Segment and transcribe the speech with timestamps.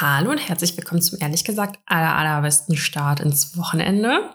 [0.00, 4.30] Hallo und herzlich willkommen zum ehrlich gesagt aller, allerbesten Start ins Wochenende.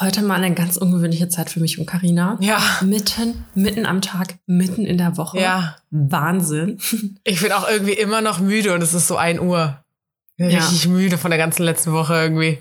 [0.00, 2.36] Heute mal eine ganz ungewöhnliche Zeit für mich und Karina.
[2.40, 2.60] Ja.
[2.80, 5.38] Mitten, mitten am Tag, mitten in der Woche.
[5.38, 5.76] Ja.
[5.90, 6.80] Wahnsinn.
[7.22, 9.78] Ich bin auch irgendwie immer noch müde und es ist so 1 Uhr.
[10.38, 10.48] Ja.
[10.48, 12.58] Richtig müde von der ganzen letzten Woche irgendwie.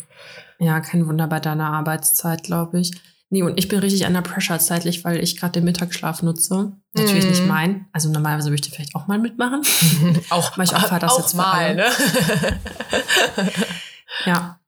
[0.59, 2.91] Ja, kein Wunder bei deiner Arbeitszeit, glaube ich.
[3.29, 6.71] Nee, und ich bin richtig under pressure zeitlich, weil ich gerade den Mittagsschlaf nutze.
[6.93, 7.29] Natürlich Mhm.
[7.31, 7.85] nicht mein.
[7.91, 9.61] Also normalerweise würde ich den vielleicht auch mal mitmachen.
[10.29, 11.85] Auch, Weil ich auch Vater auch sitze mal, ne?
[14.25, 14.59] Ja.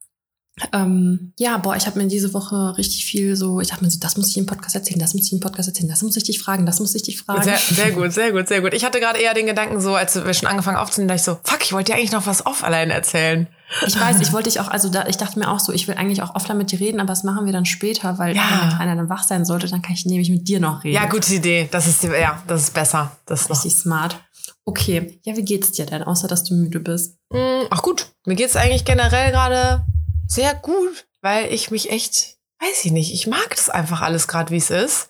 [0.73, 3.97] Ähm, ja, boah, ich habe mir diese Woche richtig viel so, ich dachte mir so,
[3.97, 6.25] das muss ich im Podcast erzählen, das muss ich im Podcast erzählen, das muss ich
[6.25, 7.43] dich fragen, das muss ich dich fragen.
[7.43, 8.73] Sehr, sehr gut, sehr gut, sehr gut.
[8.73, 11.39] Ich hatte gerade eher den Gedanken so, als wir schon angefangen aufzunehmen, da ich so,
[11.45, 13.47] fuck, ich wollte dir eigentlich noch was off allein erzählen.
[13.85, 15.95] Ich weiß, ich wollte dich auch, also da, ich dachte mir auch so, ich will
[15.95, 18.41] eigentlich auch offline mit dir reden, aber das machen wir dann später, weil Ja.
[18.49, 20.95] wenn der Kleine dann wach sein sollte, dann kann ich nämlich mit dir noch reden.
[20.95, 21.67] Ja, gute Idee.
[21.71, 23.15] Das ist, ja, das ist besser.
[23.27, 23.55] Das ist noch.
[23.57, 24.19] Richtig smart.
[24.65, 27.17] Okay, ja, wie geht's dir denn, außer dass du müde bist?
[27.29, 29.85] Mm, Ach gut, mir geht's eigentlich generell gerade
[30.27, 34.51] sehr gut, weil ich mich echt, weiß ich nicht, ich mag das einfach alles gerade,
[34.51, 35.09] wie es ist.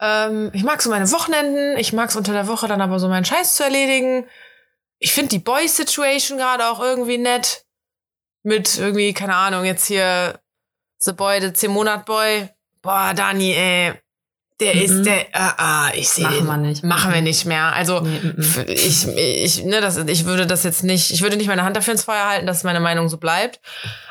[0.00, 3.08] Ähm, ich mag so meine Wochenenden, ich mag es unter der Woche dann aber so
[3.08, 4.26] meinen Scheiß zu erledigen.
[4.98, 7.63] Ich finde die Boy-Situation gerade auch irgendwie nett.
[8.44, 10.38] Mit irgendwie, keine Ahnung, jetzt hier
[11.00, 12.48] The Boy, der 10-Monat-Boy.
[12.82, 13.94] Boah, Dani, ey.
[14.60, 14.80] Der Mhm.
[14.82, 16.84] ist der, ah, ah, ich sehe Machen wir nicht.
[16.84, 17.72] Machen wir nicht mehr.
[17.74, 18.20] Also, Nee,
[18.68, 21.92] ich, ich, ne, das, ich würde das jetzt nicht, ich würde nicht meine Hand dafür
[21.94, 23.60] ins Feuer halten, dass meine Meinung so bleibt.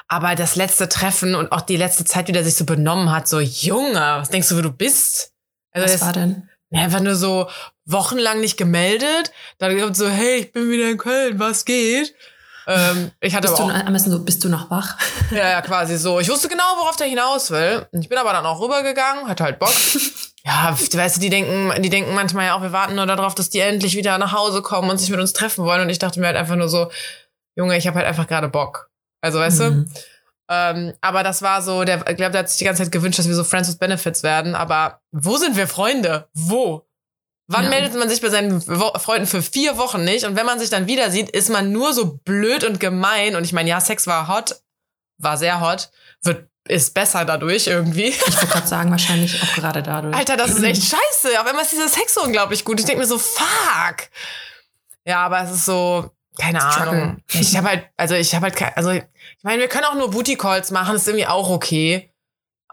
[0.10, 3.28] Aber das letzte Treffen und auch die letzte Zeit, wie der sich so benommen hat,
[3.30, 5.32] so, Junge, was denkst du, wo du bist?
[5.72, 6.50] Also, Was das- war denn?
[6.72, 7.48] ja, einfach nur so
[7.86, 9.32] wochenlang nicht gemeldet.
[9.60, 12.14] Dann kommt so, hey, ich bin wieder in Köln, was geht?
[12.68, 14.98] Ähm, ich hatte Bist du, aber auch, am besten so, bist du noch wach?
[15.32, 16.20] ja, ja, quasi so.
[16.20, 17.88] Ich wusste genau, worauf der hinaus will.
[17.92, 19.74] Ich bin aber dann auch rübergegangen, hatte halt Bock.
[20.46, 23.50] Ja, weißt du, die denken, die denken manchmal ja auch, wir warten nur darauf, dass
[23.50, 25.80] die endlich wieder nach Hause kommen und sich mit uns treffen wollen.
[25.80, 26.92] Und ich dachte mir halt einfach nur so,
[27.56, 28.90] Junge, ich habe halt einfach gerade Bock.
[29.22, 29.72] Also, weißt du?
[29.72, 29.94] Mhm.
[30.50, 33.20] Ähm, aber das war so, der, ich glaube, der hat sich die ganze Zeit gewünscht,
[33.20, 34.56] dass wir so Friends with Benefits werden.
[34.56, 36.28] Aber wo sind wir Freunde?
[36.34, 36.86] Wo?
[37.48, 37.70] Wann Ja.
[37.70, 40.26] meldet man sich bei seinen Freunden für vier Wochen nicht?
[40.26, 43.36] Und wenn man sich dann wieder sieht, ist man nur so blöd und gemein.
[43.36, 44.56] Und ich meine, ja, Sex war hot,
[45.18, 45.90] war sehr hot,
[46.22, 48.06] wird ist besser dadurch irgendwie.
[48.06, 50.16] Ich wollte gerade sagen, wahrscheinlich auch gerade dadurch.
[50.16, 51.38] Alter, das ist echt scheiße.
[51.42, 52.80] Auf einmal ist dieser Sex so unglaublich gut.
[52.80, 54.08] Ich denke mir so, fuck.
[55.06, 57.02] Ja, aber es ist so, keine Struggle.
[57.02, 57.18] Ahnung.
[57.34, 59.04] Ich habe halt, also ich habe halt, also ich
[59.44, 62.13] meine, wir können auch nur Booty Calls machen, ist irgendwie auch okay.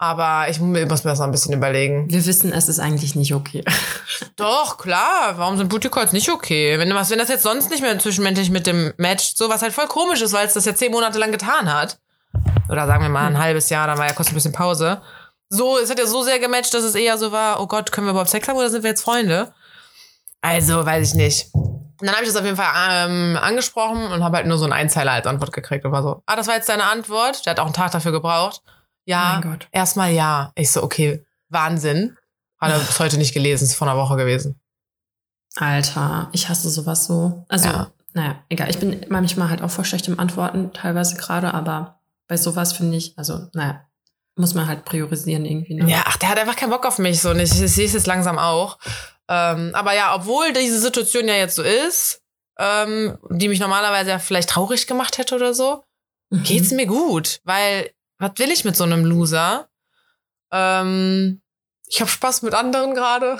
[0.03, 2.09] Aber ich mu- muss mir das noch ein bisschen überlegen.
[2.09, 3.63] Wir wissen, es ist eigentlich nicht okay.
[4.35, 5.33] Doch, klar.
[5.37, 6.79] Warum sind Booty Calls nicht okay?
[6.79, 9.61] Wenn, du was, wenn das jetzt sonst nicht mehr zwischenmenschlich mit dem matcht, so was
[9.61, 11.99] halt voll komisch ist, weil es das ja zehn Monate lang getan hat.
[12.67, 15.03] Oder sagen wir mal ein halbes Jahr, dann war ja kurz ein bisschen Pause.
[15.49, 18.07] So, es hat ja so sehr gematcht, dass es eher so war, oh Gott, können
[18.07, 19.53] wir überhaupt Sex haben oder sind wir jetzt Freunde?
[20.41, 21.53] Also, weiß ich nicht.
[21.53, 24.63] Und dann habe ich das auf jeden Fall ähm, angesprochen und habe halt nur so
[24.63, 27.45] einen Einzeiler als Antwort gekriegt und war so, ah, das war jetzt deine Antwort.
[27.45, 28.63] Der hat auch einen Tag dafür gebraucht.
[29.05, 29.67] Ja, Gott.
[29.71, 30.51] erstmal ja.
[30.55, 32.17] Ich so, okay, Wahnsinn.
[32.59, 34.59] Hat er bis heute nicht gelesen, ist vor einer Woche gewesen.
[35.55, 37.45] Alter, ich hasse sowas so.
[37.49, 37.91] Also, Ja.
[38.13, 38.69] naja, egal.
[38.69, 43.17] Ich bin manchmal halt auch vor schlechtem Antworten, teilweise gerade, aber bei sowas finde ich,
[43.17, 43.85] also, naja,
[44.35, 45.73] muss man halt priorisieren irgendwie.
[45.75, 45.89] Ne?
[45.89, 47.93] Ja, ach, der hat einfach keinen Bock auf mich so und ich, ich sehe es
[47.93, 48.79] jetzt langsam auch.
[49.27, 52.21] Ähm, aber ja, obwohl diese Situation ja jetzt so ist,
[52.57, 55.83] ähm, die mich normalerweise ja vielleicht traurig gemacht hätte oder so,
[56.29, 56.43] Mhm.
[56.43, 59.67] geht's mir gut, weil was will ich mit so einem Loser?
[60.51, 61.41] Ähm,
[61.87, 63.37] ich habe Spaß mit anderen gerade.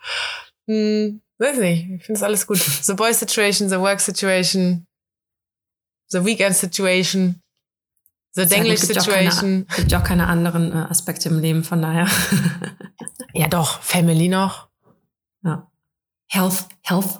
[0.66, 2.58] hm, weiß nicht, ich finde es alles gut.
[2.58, 4.86] The boy situation, the work situation,
[6.08, 7.40] the weekend situation,
[8.32, 9.66] the Denglish ja situation.
[9.66, 12.06] Keine, gibt ja auch keine anderen äh, Aspekte im Leben, von daher.
[13.34, 14.68] Ja, doch, Family noch.
[15.44, 15.70] ja.
[16.28, 17.18] Health, Health,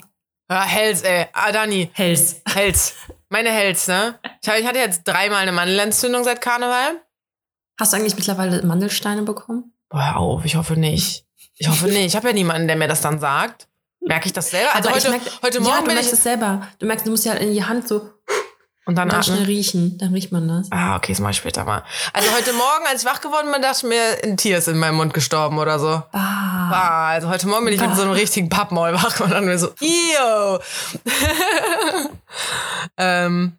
[0.51, 1.27] Ja, Hells, ey.
[1.33, 1.91] Ah, Dani.
[1.93, 2.41] Health.
[2.47, 2.95] Hells.
[3.29, 4.19] Meine Hells, ne?
[4.43, 7.03] Ich, hab, ich hatte jetzt dreimal eine Mandelentzündung seit Karneval.
[7.79, 9.73] Hast du eigentlich mittlerweile Mandelsteine bekommen?
[9.91, 11.27] Boah, hör auf, ich hoffe nicht.
[11.57, 12.07] Ich hoffe nicht.
[12.07, 13.69] Ich habe ja niemanden, der mir das dann sagt.
[14.01, 14.75] Merke ich das selber?
[14.75, 16.19] Also Aber heute, merk, heute ja, Morgen du bin merkst ich...
[16.19, 16.67] es selber.
[16.79, 18.11] Du merkst, du musst ja in die Hand so
[18.89, 19.51] Und dann ganz schnell atmen.
[19.55, 19.99] riechen.
[19.99, 20.67] Dann riecht man das.
[20.73, 21.83] Ah, okay, das mache ich später mal.
[22.15, 24.79] Also heute Morgen, als ich wach geworden bin, dachte ich mir, ein Tier ist in
[24.79, 26.03] meinem Mund gestorben oder so.
[26.13, 26.71] Ah.
[26.73, 27.97] Ah, also heute Morgen bin ich mit Bah.
[27.97, 30.59] so einem richtigen Pappmaul wach und dann mir so, Io!
[32.97, 33.59] ähm,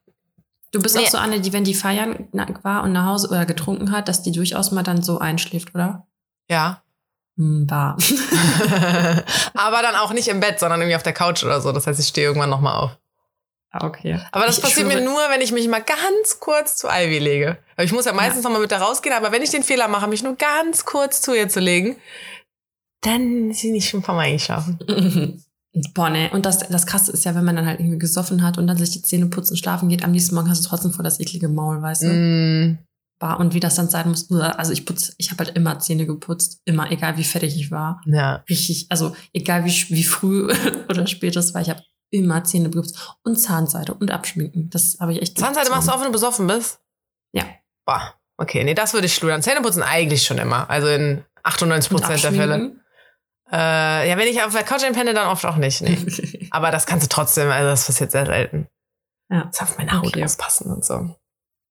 [0.71, 1.05] Du bist Nee.
[1.05, 2.27] auch so eine, die, wenn die feiern
[2.61, 6.05] war und nach Hause oder getrunken hat, dass die durchaus mal dann so einschläft, oder?
[6.49, 6.81] ja.
[7.37, 7.95] Hm, war.
[9.53, 11.71] Aber dann auch nicht im Bett, sondern irgendwie auf der Couch oder so.
[11.71, 12.97] Das heißt, ich stehe irgendwann nochmal auf.
[13.73, 14.19] Okay.
[14.31, 17.19] Aber das Ich passiert mir schwöre- nur, wenn ich mich mal ganz kurz zu Ivy
[17.19, 17.57] lege.
[17.75, 19.87] Aber ich muss ja meistens noch mal mit da rausgehen, aber wenn ich den Fehler
[19.87, 21.95] mache, mich nur ganz kurz zu ihr zu legen,
[23.01, 24.79] dann ist sie nicht schon vom Einschlafen.
[25.93, 26.31] Boah, ne.
[26.33, 28.77] Und das, das Krasse ist ja, wenn man dann halt irgendwie gesoffen hat und dann
[28.77, 31.47] sich die Zähne putzen, schlafen geht, am nächsten Morgen hast du trotzdem voll das eklige
[31.47, 32.07] Maul, weißt du?
[32.07, 32.79] Mm.
[33.37, 34.31] Und wie das dann sein muss.
[34.31, 36.61] Also ich putz, ich habe halt immer Zähne geputzt.
[36.65, 38.01] Immer, egal wie fertig ich war.
[38.05, 38.43] Ja.
[38.49, 40.51] Richtig, also egal wie, wie früh
[40.89, 43.15] oder spät es war, ich habe immer Zähne geputzt.
[43.23, 44.69] Und Zahnseide und abschminken.
[44.69, 46.79] Das habe ich echt Zahnseide machst du auch, wenn du besoffen bist?
[47.33, 47.43] Ja.
[47.85, 48.13] Boah.
[48.37, 49.41] Okay, nee, das würde ich schludern.
[49.41, 50.69] Zähneputzen eigentlich schon immer.
[50.69, 52.75] Also in 98 Und Prozent der Fälle.
[53.51, 55.81] Äh, ja, wenn ich auf der Couch einpenne, dann oft auch nicht.
[55.81, 55.97] Nee.
[56.51, 58.67] Aber das kannst du trotzdem, also das passiert sehr selten.
[59.29, 59.45] Ja.
[59.45, 60.23] Das auf meine Haut Okay.
[60.23, 61.15] aufpassen und so.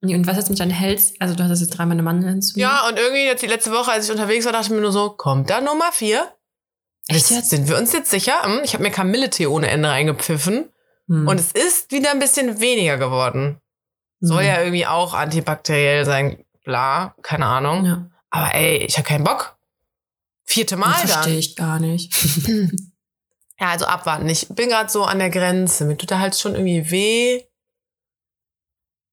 [0.01, 1.15] Nee, und was jetzt mit deinen Hells?
[1.19, 2.61] Also du hattest jetzt dreimal eine Mandelentzündung.
[2.71, 4.93] Ja, und irgendwie jetzt die letzte Woche, als ich unterwegs war, dachte ich mir nur
[4.93, 6.29] so, kommt da Nummer vier?
[7.09, 7.51] Echt jetzt?
[7.51, 8.43] Sind wir uns jetzt sicher?
[8.45, 10.71] Hm, Ich habe mir Kamilletee ohne Ende reingepfiffen.
[11.09, 11.27] Hm.
[11.27, 13.61] Und es ist wieder ein bisschen weniger geworden.
[14.21, 14.47] Soll Hm.
[14.47, 16.45] ja irgendwie auch antibakteriell sein.
[16.65, 17.85] Bla, keine Ahnung.
[17.85, 18.11] ja.
[18.31, 19.57] Aber ey, ich habe keinen Bock.
[20.45, 21.39] Vierte Mal Verstehe dann.
[21.39, 22.13] ich gar nicht.
[23.61, 24.29] Ja, also abwarten.
[24.29, 25.85] Ich bin gerade so an der Grenze.
[25.85, 27.43] Mir tut der Hals schon irgendwie weh.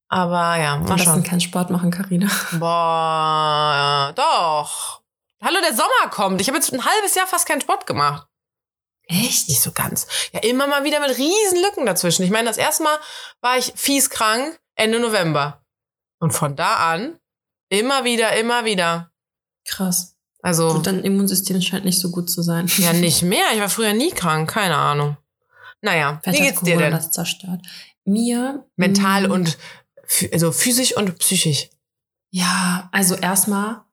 [0.08, 1.24] Aber ja, mal schauen.
[1.24, 2.30] keinen Sport machen, Karina.
[2.60, 4.95] Boah, doch.
[5.46, 6.42] Hallo, der Sommer kommt.
[6.42, 8.28] Ich habe jetzt ein halbes Jahr fast keinen Sport gemacht.
[9.04, 9.48] Echt?
[9.48, 10.08] Nicht so ganz.
[10.32, 12.24] Ja, immer mal wieder mit riesen Lücken dazwischen.
[12.24, 12.98] Ich meine, das erste Mal
[13.42, 15.64] war ich fies krank Ende November.
[16.20, 17.20] Und von da an
[17.70, 19.12] immer wieder, immer wieder.
[19.68, 20.16] Krass.
[20.42, 22.66] Also, Und dein Immunsystem scheint nicht so gut zu sein.
[22.78, 23.46] ja, nicht mehr.
[23.54, 24.50] Ich war früher nie krank.
[24.50, 25.16] Keine Ahnung.
[25.82, 26.92] Naja, Vielleicht wie geht's dir denn?
[26.92, 27.62] das zerstört.
[28.04, 29.58] Mir Mental mh, und
[30.34, 31.70] also physisch und psychisch.
[32.32, 33.85] Ja, also erstmal,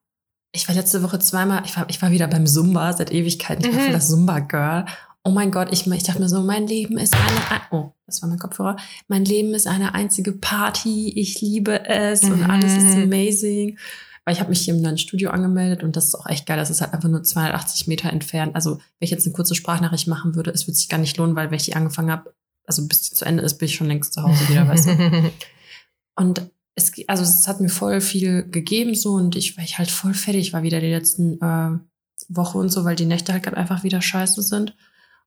[0.53, 3.65] ich war letzte Woche zweimal, ich war, ich war wieder beim Zumba seit Ewigkeiten.
[3.65, 3.85] Ich war Mhm.
[3.85, 4.85] voll das Zumba-Girl.
[5.25, 8.29] Oh mein Gott, ich, ich dachte mir so, mein Leben ist eine, oh, das war
[8.29, 8.77] mein Kopfhörer.
[9.09, 11.13] Mein Leben ist eine einzige Party.
[11.17, 12.51] Ich liebe es und Mhm.
[12.51, 13.79] alles ist amazing.
[14.25, 16.57] Weil ich habe mich hier im neuen Studio angemeldet und das ist auch echt geil.
[16.57, 18.55] Das ist halt einfach nur 280 Meter entfernt.
[18.55, 21.35] Also, wenn ich jetzt eine kurze Sprachnachricht machen würde, es würde sich gar nicht lohnen,
[21.35, 22.33] weil wenn ich die angefangen habe,
[22.67, 25.33] also bis die zu Ende ist, bin ich schon längst zu Hause wieder, weißt du.
[26.17, 29.91] Und es, also es hat mir voll viel gegeben so und ich war ich halt
[29.91, 31.79] voll fertig, war wieder die letzten äh,
[32.29, 34.75] Woche und so, weil die Nächte halt gerade einfach wieder scheiße sind.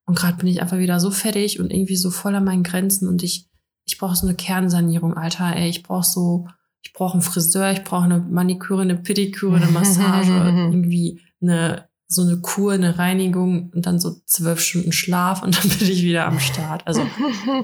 [0.05, 3.07] Und gerade bin ich einfach wieder so fertig und irgendwie so voll an meinen Grenzen
[3.07, 3.49] und ich,
[3.85, 5.69] ich brauche so eine Kernsanierung, Alter, ey.
[5.69, 6.47] Ich brauche so,
[6.81, 12.21] ich brauche einen Friseur, ich brauche eine Maniküre, eine Pediküre, eine Massage, irgendwie eine, so
[12.21, 16.27] eine Kur, eine Reinigung und dann so zwölf Stunden Schlaf und dann bin ich wieder
[16.27, 16.85] am Start.
[16.85, 17.01] Also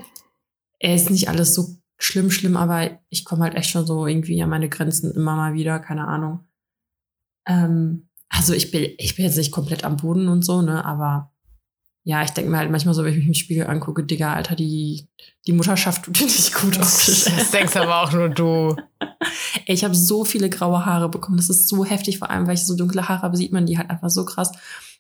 [0.80, 4.42] er ist nicht alles so schlimm, schlimm, aber ich komme halt echt schon so irgendwie
[4.42, 6.42] an meine Grenzen immer mal wieder, keine Ahnung.
[7.48, 11.32] Ähm, also ich bin, ich bin jetzt nicht komplett am Boden und so, ne, aber
[12.04, 14.56] ja, ich denke mir halt manchmal so, wenn ich mich im Spiegel angucke, Digga, Alter,
[14.56, 15.08] die,
[15.46, 17.26] die Mutterschaft tut dir nicht gut aus.
[17.26, 18.76] das denkst aber auch nur du.
[19.68, 21.38] Ey, ich habe so viele graue Haare bekommen.
[21.38, 23.78] Das ist so heftig, vor allem, weil ich so dunkle Haare habe, sieht man die
[23.78, 24.52] halt einfach so krass.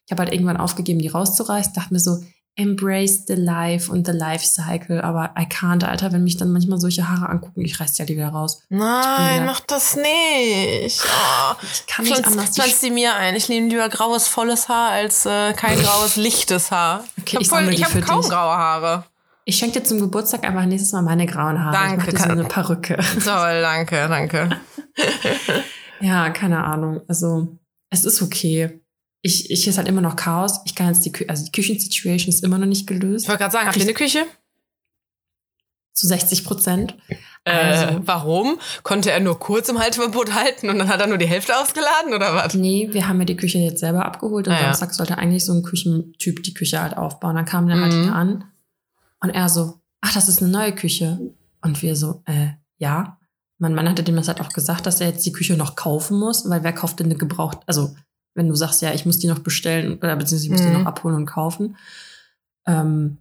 [0.05, 1.73] Ich habe halt irgendwann aufgegeben, die rauszureißen.
[1.73, 2.21] Dachte mir so,
[2.55, 5.01] embrace the life und the life cycle.
[5.01, 8.09] Aber I can't, Alter, wenn mich dann manchmal solche Haare angucken, ich reiß die halt
[8.09, 8.61] wieder raus.
[8.69, 9.45] Nein, Ja.
[9.45, 11.01] mach das nicht.
[11.03, 11.55] Oh.
[11.71, 12.33] Ich kann nicht anders.
[12.33, 13.35] Pflanz, pflanz die mir ein.
[13.35, 17.03] Ich nehme lieber graues, volles Haar als äh, kein graues, lichtes Haar.
[17.19, 18.29] Okay, ich habe die hab für kaum dich.
[18.29, 19.03] graue Haare.
[19.45, 21.73] Ich schenke dir zum Geburtstag einfach nächstes Mal meine grauen Haare.
[21.73, 22.97] Danke, Ich mach dir so eine Perücke.
[23.23, 24.49] Toll, danke, danke.
[26.03, 27.01] Ja, keine Ahnung.
[27.07, 27.47] Also,
[27.91, 28.81] es ist okay.
[29.21, 30.61] Ich, ich ist halt immer noch Chaos.
[30.65, 33.25] Ich kann jetzt die, Kü also die Küchensituation ist immer noch nicht gelöst.
[33.25, 34.25] Ich wollte gerade sagen, habt ihr eine Küche?
[35.93, 36.95] Zu 60 Prozent.
[37.43, 38.01] Äh, Also.
[38.05, 38.57] warum?
[38.83, 42.13] Konnte er nur kurz im Halteverbot halten und dann hat er nur die Hälfte ausgeladen
[42.13, 42.53] oder was?
[42.53, 44.63] Nee, wir haben ja die Küche jetzt selber abgeholt und Ah, ja.
[44.73, 47.35] Samstag sollte eigentlich so ein Küchentyp die Küche halt aufbauen.
[47.35, 48.03] Dann kam der halt Mhm.
[48.03, 48.43] hier an
[49.21, 51.19] und er so, ach, das ist eine neue Küche.
[51.61, 53.17] Und wir so, äh, ja.
[53.59, 56.17] Mein Mann hatte dem das halt auch gesagt, dass er jetzt die Küche noch kaufen
[56.17, 57.95] muss, weil wer kauft denn eine gebraucht, also
[58.33, 60.73] wenn du sagst, ja, ich muss die noch bestellen oder beziehungsweise ich muss die Mhm.
[60.73, 61.75] noch abholen und kaufen.
[62.67, 63.17] Ähm,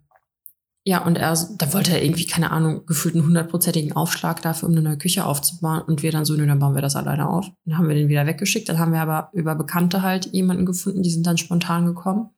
[0.84, 4.74] ja, und er, da wollte er irgendwie, keine Ahnung, gefühlt einen hundertprozentigen Aufschlag dafür, um
[4.74, 5.82] eine neue Küche aufzubauen.
[5.82, 7.46] Und wir dann so, nö, dann bauen wir das alleine auf.
[7.66, 8.68] Dann haben wir den wieder weggeschickt.
[8.68, 12.30] Dann haben wir aber über Bekannte halt jemanden gefunden, die sind dann spontan gekommen.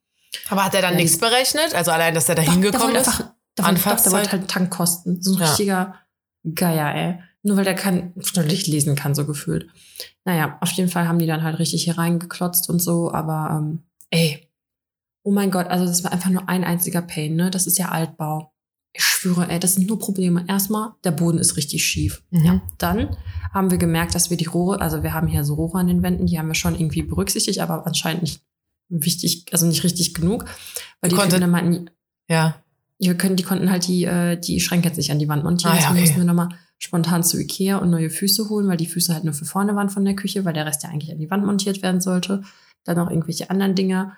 [0.49, 1.73] Aber hat er dann Ja, nichts berechnet?
[1.73, 3.07] Also allein, dass er da hingekommen ist?
[3.07, 3.21] einfach,
[3.57, 5.21] der wollte, doch, der wollte halt Tankkosten.
[5.21, 5.47] So ein Ja.
[5.47, 5.95] richtiger
[6.53, 7.19] Geier, ey.
[7.45, 9.69] Nur weil der kein nicht lesen kann, so gefühlt.
[10.25, 13.83] Naja, auf jeden Fall haben die dann halt richtig hier reingeklotzt und so, aber ähm,
[14.11, 14.47] ey,
[15.23, 17.51] oh mein Gott, also das war einfach nur ein einziger Pain, ne?
[17.51, 18.51] Das ist ja Altbau.
[18.95, 20.45] Ich schwöre, ey, das sind nur Probleme.
[20.47, 22.23] Erstmal, der Boden ist richtig schief.
[22.29, 22.45] Mhm.
[22.45, 22.61] Ja.
[22.77, 23.17] Dann
[23.53, 26.03] haben wir gemerkt, dass wir die Rohre, also wir haben hier so Rohre an den
[26.03, 28.41] Wänden, die haben wir schon irgendwie berücksichtigt, aber anscheinend nicht
[28.89, 30.45] wichtig, also nicht richtig genug.
[31.01, 31.89] Weil die Konnte- Typen dann meinten,
[32.29, 32.55] Ja.
[32.99, 35.75] wir können, die konnten halt die, äh, die Schränke jetzt nicht an die Wand montieren.
[35.75, 35.99] Ah, ja, okay.
[36.01, 39.33] mussten wir nochmal spontan zu Ikea und neue Füße holen, weil die Füße halt nur
[39.33, 41.81] für vorne waren von der Küche, weil der Rest ja eigentlich an die Wand montiert
[41.81, 42.43] werden sollte.
[42.83, 44.17] Dann noch irgendwelche anderen Dinger.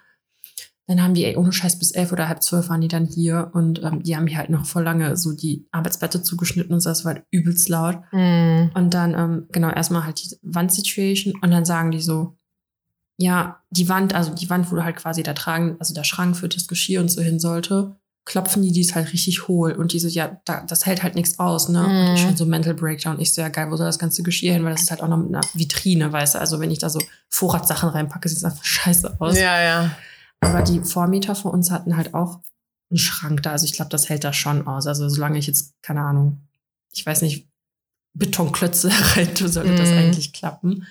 [0.88, 3.50] Dann haben die, ey, ohne Scheiß bis elf oder halb zwölf waren die dann hier
[3.54, 6.90] und ähm, die haben mir halt noch voll lange so die Arbeitsplatte zugeschnitten und so,
[6.90, 7.98] das war halt übelst laut.
[8.12, 8.72] Mhm.
[8.76, 12.38] Und dann, ähm, genau, erstmal halt die Wandsituation und dann sagen die so,
[13.18, 16.38] ja, die Wand, also die Wand, wo du halt quasi da tragen, also der Schrank
[16.38, 17.96] für das Geschirr und so hin sollte,
[18.26, 19.74] klopfen die, die ist halt richtig hohl.
[19.74, 21.86] Und die so, ja, da, das hält halt nichts aus, ne?
[21.86, 22.28] Und ich Mhm.
[22.28, 23.20] schon so Mental Breakdown.
[23.20, 24.64] Ich so, ja geil, wo soll das ganze Geschirr hin?
[24.66, 26.40] Weil das ist halt auch noch mit einer Vitrine, weißt du?
[26.40, 29.38] Also wenn ich da so Vorratssachen reinpacke, sieht es einfach scheiße aus.
[29.38, 29.92] Ja, ja.
[30.42, 32.40] Aber die Vormieter von uns hatten halt auch
[32.90, 33.52] einen Schrank da.
[33.52, 34.88] Also ich glaube, das hält da schon aus.
[34.88, 36.42] Also solange ich jetzt, keine Ahnung,
[36.94, 37.48] ich weiß nicht,
[38.14, 39.98] Betonklötze rein tue, sollte das Mhm.
[39.98, 40.88] eigentlich klappen.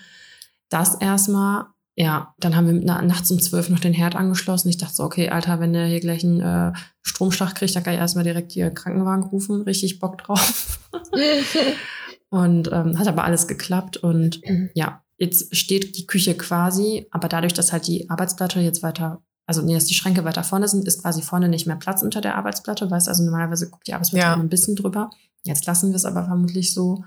[0.69, 1.65] Das erstmal,
[1.97, 4.69] ja, dann haben wir na, nachts um zwölf noch den Herd angeschlossen.
[4.69, 7.93] Ich dachte so, okay, Alter, wenn der hier gleich einen äh, Stromschlag kriegt, dann kann
[7.93, 9.61] ich erstmal direkt hier Krankenwagen rufen.
[9.61, 10.79] Richtig Bock drauf.
[12.29, 13.97] Und ähm, hat aber alles geklappt.
[13.97, 14.41] Und
[14.73, 19.61] ja, jetzt steht die Küche quasi, aber dadurch, dass halt die Arbeitsplatte jetzt weiter, also
[19.61, 22.35] nee, dass die Schränke weiter vorne sind, ist quasi vorne nicht mehr Platz unter der
[22.35, 24.33] Arbeitsplatte, weißt du, also normalerweise guckt die Arbeitsplatte Ja.
[24.33, 25.09] ein bisschen drüber.
[25.43, 27.05] Jetzt lassen wir es aber vermutlich so.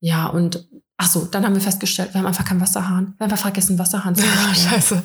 [0.00, 0.68] Ja, und
[1.02, 3.14] ach so, dann haben wir festgestellt, wir haben einfach keinen Wasserhahn.
[3.16, 4.54] Wir haben einfach vergessen, Wasserhahn zu bestellen.
[4.54, 5.02] scheiße.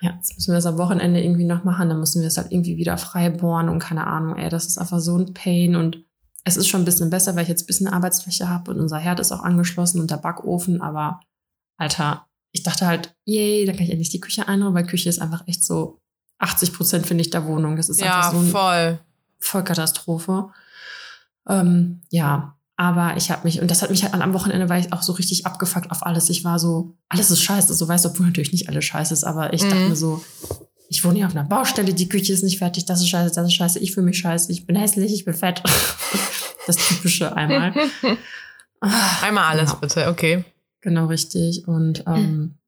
[0.00, 1.88] Ja, jetzt müssen wir das am Wochenende irgendwie noch machen.
[1.88, 4.76] Dann müssen wir es halt irgendwie wieder frei bohren und keine Ahnung, ey, das ist
[4.78, 5.76] einfach so ein Pain.
[5.76, 6.04] Und
[6.42, 8.98] es ist schon ein bisschen besser, weil ich jetzt ein bisschen Arbeitsfläche habe und unser
[8.98, 10.82] Herd ist auch angeschlossen und der Backofen.
[10.82, 11.20] Aber,
[11.76, 15.20] Alter, ich dachte halt, yay, dann kann ich endlich die Küche einräumen, weil Küche ist
[15.22, 16.00] einfach echt so
[16.38, 17.76] 80 Prozent, finde ich, der Wohnung.
[17.76, 18.98] Das ist Ja, einfach so ein voll.
[19.38, 20.48] Vollkatastrophe.
[21.48, 24.92] Ähm, ja, aber ich habe mich, und das hat mich halt am Wochenende, war ich
[24.92, 26.28] auch so richtig abgefuckt auf alles.
[26.28, 29.24] Ich war so, alles ist scheiße, so weißt du, obwohl natürlich nicht alles scheiße ist,
[29.24, 29.88] aber ich dachte Mhm.
[29.88, 30.22] mir so,
[30.88, 33.46] ich wohne hier auf einer Baustelle, die Küche ist nicht fertig, das ist scheiße, das
[33.46, 35.62] ist scheiße, ich fühle mich scheiße, ich bin hässlich, ich bin fett.
[36.66, 37.72] das typische einmal.
[39.22, 39.76] Einmal alles, Ja.
[39.76, 40.44] bitte, okay.
[40.82, 41.66] Genau richtig.
[41.66, 42.58] Und ähm,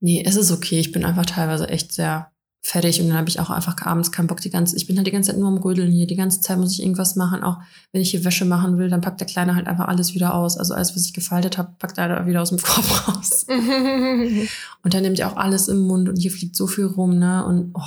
[0.00, 0.80] nee, es ist okay.
[0.80, 2.29] Ich bin einfach teilweise echt sehr
[2.62, 5.06] fertig und dann habe ich auch einfach abends keinen Bock die ganze Ich bin halt
[5.06, 6.06] die ganze Zeit nur am Rödeln hier.
[6.06, 7.42] Die ganze Zeit muss ich irgendwas machen.
[7.42, 7.58] Auch
[7.92, 10.58] wenn ich hier Wäsche machen will, dann packt der Kleine halt einfach alles wieder aus.
[10.58, 13.46] Also alles, was ich gefaltet habe, packt er wieder aus dem Korb raus.
[14.82, 17.44] Und dann nimmt er auch alles im Mund und hier fliegt so viel rum, ne?
[17.44, 17.82] Und oh,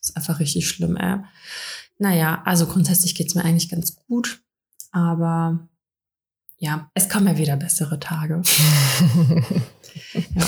[0.00, 1.18] ist einfach richtig schlimm, ey.
[1.98, 4.42] Naja, also grundsätzlich geht's mir eigentlich ganz gut.
[4.90, 5.68] Aber
[6.58, 8.42] ja, es kommen ja wieder bessere Tage.
[10.34, 10.46] Ja.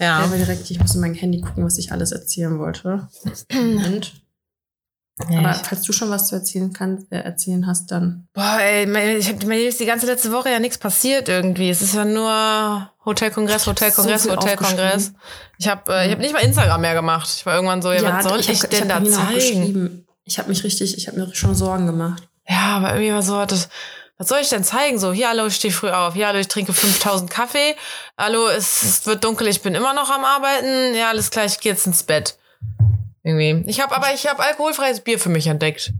[0.00, 0.18] Ja.
[0.18, 3.08] Aber direkt, ich muss in mein Handy gucken, was ich alles erzählen wollte.
[3.52, 4.12] Moment.
[5.28, 8.28] Ja, Aber ich- falls du schon was zu erzählen kannst, äh, erzählen hast, dann.
[8.34, 11.70] Boah, ey, ich hab, mir ist die ganze letzte Woche ja nichts passiert irgendwie.
[11.70, 15.12] Es ist ja nur Hotelkongress, Hotelkongress, So Hotelkongress.
[15.58, 17.28] Ich habe äh, ich hab nicht mal Instagram mehr gemacht.
[17.36, 20.06] Ich war irgendwann so, ja, was soll ich, hab- denn hab da zeigen?
[20.24, 22.28] Ich habe mich richtig, ich habe mir schon Sorgen gemacht.
[22.48, 23.68] Ja, aber irgendwie war so, das,
[24.18, 24.98] was soll ich denn zeigen?
[24.98, 26.14] So, hier, hallo, ich stehe früh auf.
[26.14, 27.76] Hier, hallo, ich trinke 5000 Kaffee.
[28.18, 30.94] Hallo, es, es wird dunkel, ich bin immer noch am Arbeiten.
[30.94, 32.36] Ja, alles klar, ich gehe jetzt ins Bett.
[33.22, 33.64] Irgendwie.
[33.70, 35.92] Ich habe aber, ich habe alkoholfreies Bier für mich entdeckt.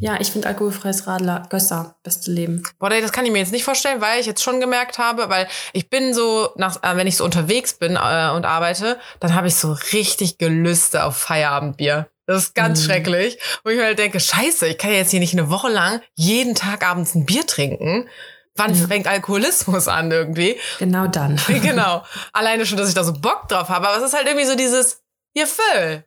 [0.00, 2.62] Ja, ich finde alkoholfreies Radler, Gösser, beste Leben.
[2.78, 5.46] Boah, das kann ich mir jetzt nicht vorstellen, weil ich jetzt schon gemerkt habe, weil
[5.72, 9.48] ich bin so, nach, äh, wenn ich so unterwegs bin äh, und arbeite, dann habe
[9.48, 12.08] ich so richtig Gelüste auf Feierabendbier.
[12.26, 12.84] Das ist ganz Mhm.
[12.84, 13.38] schrecklich.
[13.64, 16.54] Wo ich mir halt denke, scheiße, ich kann jetzt hier nicht eine Woche lang jeden
[16.54, 18.08] Tag abends ein Bier trinken.
[18.56, 18.86] Wann Ja.
[18.86, 20.58] fängt Alkoholismus an irgendwie?
[20.78, 21.40] Genau dann.
[21.62, 22.04] genau.
[22.32, 23.88] Alleine schon, dass ich da so Bock drauf habe.
[23.88, 25.02] Aber es ist halt irgendwie so dieses,
[25.34, 26.04] hier füll.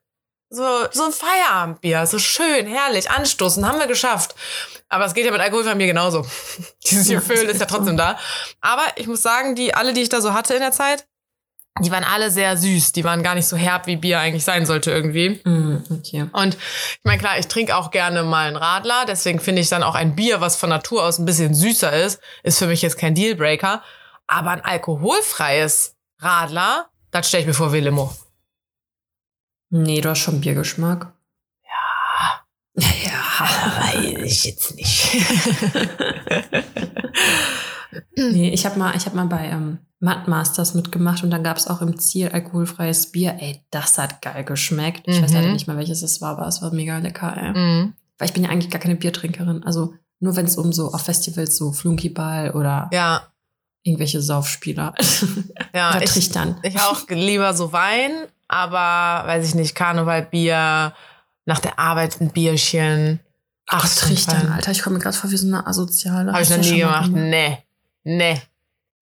[0.50, 2.08] So, so ein Feierabendbier.
[2.08, 4.34] So schön, herrlich, anstoßen, haben wir geschafft.
[4.88, 6.26] Aber es geht ja mit alkoholfreiem Bier genauso.
[6.86, 7.66] Dieses Ja, Gefühl ist ja echt so.
[7.78, 8.18] trotzdem da.
[8.62, 11.06] Aber ich muss sagen, die, alle, die ich da so hatte in der Zeit,
[11.82, 12.92] die waren alle sehr süß.
[12.92, 15.42] Die waren gar nicht so herb, wie Bier eigentlich sein sollte irgendwie.
[15.44, 16.26] Mm, okay.
[16.34, 19.06] Und ich meine, klar, ich trinke auch gerne mal einen Radler.
[19.08, 22.22] Deswegen finde ich dann auch ein Bier, was von Natur aus ein bisschen süßer ist,
[22.44, 23.84] ist für mich jetzt kein Dealbreaker.
[24.28, 28.14] Aber ein alkoholfreies Radler, das stelle ich mir vor wie Limo.
[29.70, 31.14] Nee, du hast schon Biergeschmack.
[31.64, 32.42] Ja.
[33.04, 33.14] Ja.
[33.80, 35.18] Weiß ich jetzt nicht.
[38.16, 41.58] Nee, ich habe mal, ich hab mal bei ähm, Mud Masters mitgemacht und dann gab
[41.58, 43.36] es auch im Ziel alkoholfreies Bier.
[43.40, 45.08] Ey, das hat geil geschmeckt.
[45.08, 45.36] Ich weiß Mhm.
[45.38, 47.52] leider nicht mehr, welches es war, aber es war mega lecker, ey.
[47.52, 47.94] Mhm.
[48.20, 49.64] Weil ich bin ja eigentlich gar keine Biertrinkerin.
[49.64, 53.28] Also nur wenn es um so auf Festivals so Flunkyball oder Ja,
[53.84, 54.94] irgendwelche Saufspieler
[55.74, 55.90] ja.
[55.92, 56.58] oder Ich, Trichtern.
[56.64, 58.12] ich auch lieber so Wein,
[58.48, 60.94] aber weiß ich nicht, Karneval, Bier,
[61.46, 63.20] nach der Arbeit ein Bierchen.
[63.68, 64.54] Ach, Trichtern, Alter.
[64.54, 64.72] Alter.
[64.72, 66.32] Ich komme mir gerade vor wie so eine Asoziale.
[66.32, 67.12] Habe ich noch nie mal gemacht.
[67.12, 67.58] Nee.
[68.04, 68.42] Nee.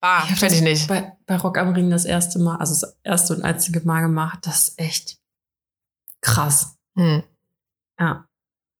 [0.08, 0.86] Ah, Ich fände ich nicht.
[0.88, 4.40] Bei, bei Rock am Ring das erste Mal, also das erste und einzige Mal gemacht.
[4.42, 5.18] Das ist echt
[6.20, 6.76] krass.
[6.96, 7.22] Hm.
[7.98, 8.26] Ja.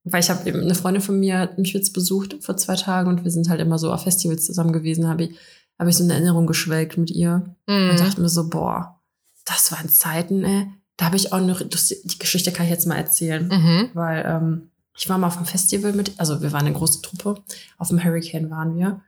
[0.04, 3.08] Weil ich habe eben eine Freundin von mir hat mich jetzt besucht vor zwei Tagen
[3.08, 5.36] und wir sind halt immer so auf Festivals zusammen gewesen, habe ich,
[5.80, 7.96] habe ich so eine Erinnerung geschwelgt mit ihr und Mhm.
[7.96, 9.00] dachte mir so, boah,
[9.44, 10.68] das waren Zeiten, ey.
[10.96, 13.90] da habe ich auch noch, die Geschichte kann ich jetzt mal erzählen, Mhm.
[13.94, 17.42] weil ähm, ich war mal auf einem Festival mit, also wir waren eine große Truppe,
[17.76, 19.00] auf dem Hurricane waren wir.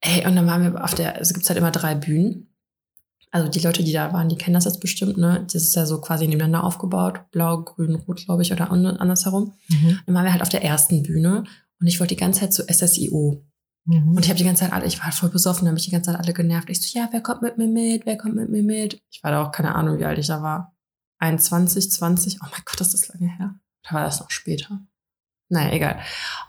[0.00, 2.46] Ey, und dann waren wir auf der, also gibt's halt immer drei Bühnen.
[3.32, 5.44] Also die Leute, die da waren, die kennen das jetzt bestimmt, ne?
[5.44, 7.20] Das ist ja so quasi nebeneinander aufgebaut.
[7.30, 9.52] Blau, grün, rot, glaube ich, oder an- andersherum.
[9.68, 10.00] Mhm.
[10.06, 11.44] Dann waren wir halt auf der ersten Bühne
[11.80, 13.44] und ich wollte die ganze Zeit zu SSIO.
[13.84, 14.16] Mhm.
[14.16, 15.92] Und ich habe die ganze Zeit alle, ich war halt voll besoffen, habe mich die
[15.92, 16.70] ganze Zeit alle genervt.
[16.70, 18.04] Ich so, ja, wer kommt mit mir mit?
[18.04, 19.00] Wer kommt mit mir mit?
[19.10, 20.74] Ich war da auch keine Ahnung, wie alt ich da war.
[21.18, 22.38] 21, 20.
[22.42, 23.54] Oh mein Gott, das ist lange her.
[23.84, 24.80] Da war das noch später.
[25.50, 26.00] Naja, egal.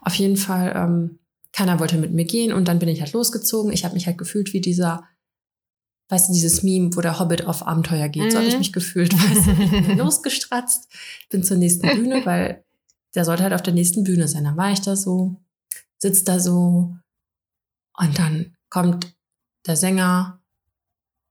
[0.01, 1.19] Auf jeden Fall, ähm,
[1.53, 3.71] keiner wollte mit mir gehen und dann bin ich halt losgezogen.
[3.73, 5.07] Ich habe mich halt gefühlt wie dieser,
[6.09, 8.31] weißt du, dieses Meme, wo der Hobbit auf Abenteuer geht.
[8.31, 8.59] So habe ich Mhm.
[8.59, 9.13] mich gefühlt.
[9.17, 10.87] Weißt du, ich bin losgestratzt,
[11.29, 12.63] bin zur nächsten Bühne, weil
[13.15, 14.43] der sollte halt auf der nächsten Bühne sein.
[14.45, 15.41] Dann war ich da so,
[15.97, 16.95] sitzt da so
[17.97, 19.15] und dann kommt
[19.67, 20.41] der Sänger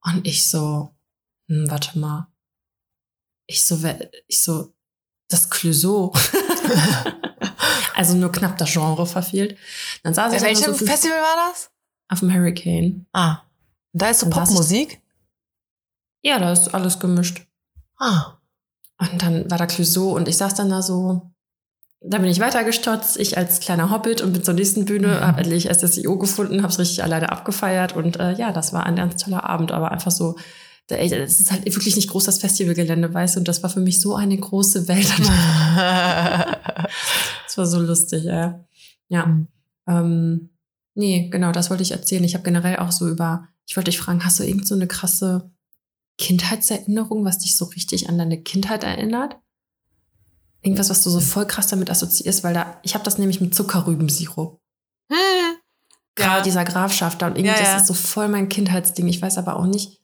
[0.03, 0.95] und ich so,
[1.49, 2.27] hm, warte mal.
[3.47, 3.79] Ich so,
[4.29, 4.73] ich so,
[5.29, 6.13] das Clouseau.
[8.01, 9.59] Also nur knapp das Genre verfehlt.
[10.03, 11.71] Dann saß ich Bei welchem so Festival war das?
[12.09, 13.05] auf dem Hurricane.
[13.13, 13.43] Ah.
[13.93, 15.01] Da ist so Dann Popmusik?
[16.23, 17.47] Ja, da ist alles gemischt.
[17.99, 18.39] Ah.
[18.99, 21.31] Und dann war da Clouseau und ich saß dann da so.
[22.01, 25.21] Da bin ich weitergestotzt, ich als kleiner Hobbit und bin zur nächsten Bühne, Mhm.
[25.21, 28.97] habe endlich SSIO gefunden, habe es richtig alleine abgefeiert und äh, ja, das war ein
[28.97, 30.37] ganz toller Abend, aber einfach so,
[30.99, 33.81] ey, das ist halt wirklich nicht groß das Festivalgelände, weißt du, und das war für
[33.81, 35.09] mich so eine große Welt.
[37.47, 38.53] Das war so lustig, ey.
[39.09, 39.27] Ja.
[39.27, 39.49] Mhm.
[39.89, 40.51] Ähm,
[40.95, 42.23] nee, genau, das wollte ich erzählen.
[42.25, 44.87] Ich habe generell auch so über, ich wollte dich fragen, hast du irgend so eine
[44.87, 45.51] krasse
[46.19, 49.37] Kindheitserinnerung, was dich so richtig an deine Kindheit erinnert?
[50.63, 53.55] Irgendwas, was du so voll krass damit assoziierst, weil da, ich habe das nämlich mit
[53.55, 54.61] Zuckerrübensirup.
[55.11, 55.17] Hm.
[56.15, 56.43] Gerade Ja.
[56.45, 57.73] dieser Grafschaft da und irgendwie, Ja, ja.
[57.73, 59.09] das ist so voll mein Kindheitsding.
[59.09, 60.00] Ich weiß aber auch nicht,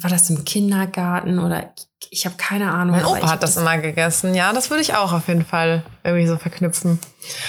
[0.00, 1.72] war das im Kindergarten oder
[2.10, 2.96] ich, habe keine Ahnung.
[2.96, 4.34] Mein Opa hat das immer gegessen.
[4.34, 7.00] Ja, das würde ich auch auf jeden Fall irgendwie so verknüpfen.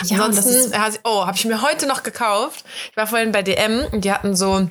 [0.05, 2.65] Ja, das Ansonsten, ist, oh, habe ich mir heute noch gekauft.
[2.91, 4.67] Ich war vorhin bei DM und die hatten so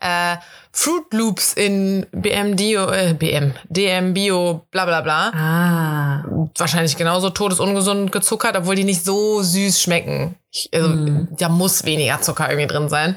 [0.00, 0.36] äh,
[0.70, 5.32] Fruit Loops in BM Dio, äh, BM, DM Bio, bla bla bla.
[5.34, 6.24] ah,
[6.56, 10.36] Wahrscheinlich genauso todesungesund gezuckert, obwohl die nicht so süß schmecken.
[10.50, 11.28] Ich, also, Mm.
[11.38, 13.16] Da muss weniger Zucker irgendwie drin sein.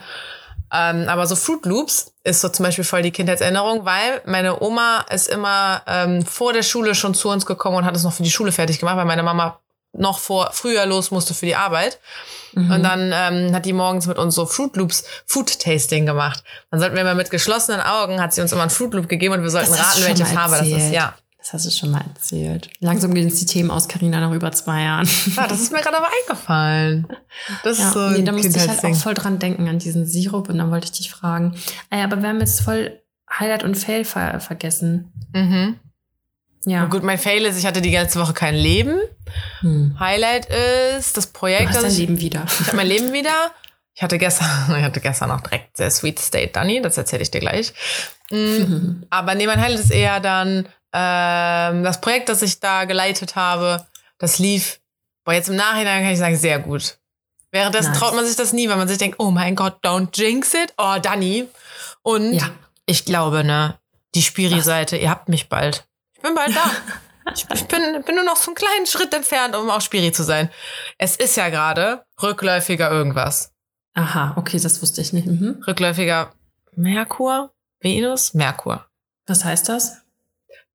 [0.74, 5.06] Ähm, aber so Fruit Loops ist so zum Beispiel voll die Kindheitserinnerung, weil meine Oma
[5.10, 8.24] ist immer ähm, vor der Schule schon zu uns gekommen und hat es noch für
[8.24, 9.60] die Schule fertig gemacht, weil meine Mama
[9.94, 12.00] noch vor früher los musste für die Arbeit.
[12.54, 12.72] mhm.
[12.72, 16.44] Und dann ähm, hat die morgens mit uns so Fruit Loops Food Tasting gemacht.
[16.70, 19.34] Dann sollten wir immer mit geschlossenen Augen, hat sie uns immer ein Fruit Loop gegeben
[19.34, 20.92] und wir sollten raten, welche Farbe das ist.
[20.92, 21.16] Ja.
[21.42, 22.70] Das hast du schon mal erzählt.
[22.82, 25.10] Langsam gehen uns die Themen aus, Karina, nach über zwei Jahren.
[25.36, 27.08] ja, das ist mir gerade aber eingefallen.
[27.64, 30.06] Das Ja, ist so nee, da musste ich halt auch voll dran denken, an diesen
[30.06, 30.50] Sirup.
[30.50, 31.56] Und dann wollte ich dich fragen.
[31.90, 33.00] Ey, aber wir haben jetzt voll
[33.40, 35.12] Highlight und Fail ver vergessen.
[35.34, 35.80] Mhm.
[36.66, 36.86] Ja.
[36.86, 39.00] Gut, mein Fail ist, ich hatte die ganze Woche kein Leben.
[39.62, 39.96] Hm.
[40.00, 40.46] Highlight
[41.00, 42.46] ist das Du Projekt, hast das dein ich, Leben wieder.
[42.60, 43.52] ich habe mein Leben wieder.
[43.96, 47.32] Ich hatte gestern, ich hatte gestern noch direkt sehr Sweet State Dunny, das erzähle ich
[47.32, 47.74] dir gleich.
[48.30, 53.36] Mm, Aber nee, mein Highlight ist eher dann ähm, das Projekt, das ich da geleitet
[53.36, 53.86] habe.
[54.18, 54.80] Das lief,
[55.24, 56.98] boah, jetzt im Nachhinein kann ich sagen, sehr gut.
[57.52, 58.00] Währenddessen Nice.
[58.00, 60.74] traut man sich das nie, weil man sich denkt, oh mein Gott, don't jinx it.
[60.78, 61.48] Oh, Danny.
[62.02, 62.50] Und Ja.
[62.86, 63.78] ich glaube, ne,
[64.16, 65.86] die Spiri-Seite, ihr habt mich bald.
[66.16, 66.64] Ich bin bald da.
[67.36, 70.24] Ich, ich bin, bin nur noch so einen kleinen Schritt entfernt, um auch Spiri zu
[70.24, 70.50] sein.
[70.98, 73.54] Es ist ja gerade rückläufiger irgendwas.
[73.94, 75.28] Aha, okay, das wusste ich nicht.
[75.28, 75.64] Mhm.
[75.68, 76.34] Rückläufiger
[76.76, 77.54] Merkur?
[77.80, 78.34] Venus?
[78.34, 78.88] Merkur.
[79.28, 80.01] Was heißt das?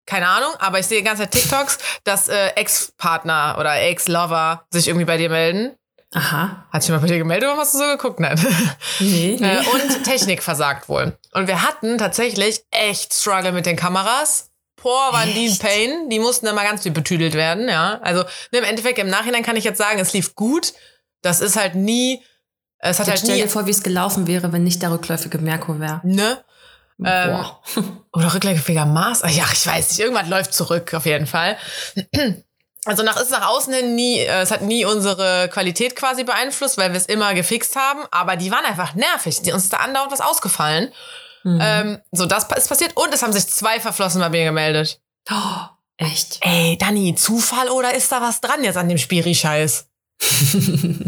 [0.07, 5.05] Keine Ahnung, aber ich sehe ganze Zeit TikToks, dass äh, Ex-Partner oder Ex-Lover sich irgendwie
[5.05, 5.75] bei dir melden.
[6.15, 6.67] Aha.
[6.73, 8.21] Hat sich mal bei dir gemeldet oder hast du so geguckt?
[8.21, 8.39] Nein.
[9.01, 9.47] Nee, nee.
[9.47, 11.19] Äh, und Technik versagt wohl.
[11.35, 14.51] Und wir hatten tatsächlich echt Struggle mit den Kameras.
[14.81, 15.51] Boah, waren die?
[15.59, 16.09] Pain.
[16.09, 17.99] Die mussten immer ganz viel betüdelt werden, ja.
[18.03, 20.75] Also ne, im Endeffekt, im Nachhinein kann ich jetzt sagen, es lief gut.
[21.23, 22.23] Das ist halt nie,
[22.79, 24.93] es hat Jetzt halt stell nie, dir vor, wie es gelaufen wäre, wenn nicht der
[24.93, 26.01] rückläufige Merkur wäre.
[26.05, 26.45] ne?
[27.05, 27.45] Ähm.
[28.13, 29.23] Oder rückläufiger Mars?
[29.23, 30.01] Ach ja, ich weiß nicht.
[30.01, 31.57] Irgendwann läuft zurück, auf jeden Fall.
[32.89, 36.79] Also nach ist nach außen hin nie, äh, es hat nie unsere Qualität quasi beeinflusst,
[36.79, 39.43] weil wir es immer gefixt haben, aber die waren einfach nervig.
[39.43, 40.93] Die, uns ist da andauernd was ausgefallen.
[41.43, 41.59] Mhm.
[41.61, 45.01] Ähm, so, das ist passiert und es haben sich zwei Verflossen bei mir gemeldet.
[45.29, 45.63] Oh,
[45.97, 46.39] echt?
[46.43, 49.89] Ey, Dani, Zufall oder ist da was dran jetzt an dem Spiri-Scheiß?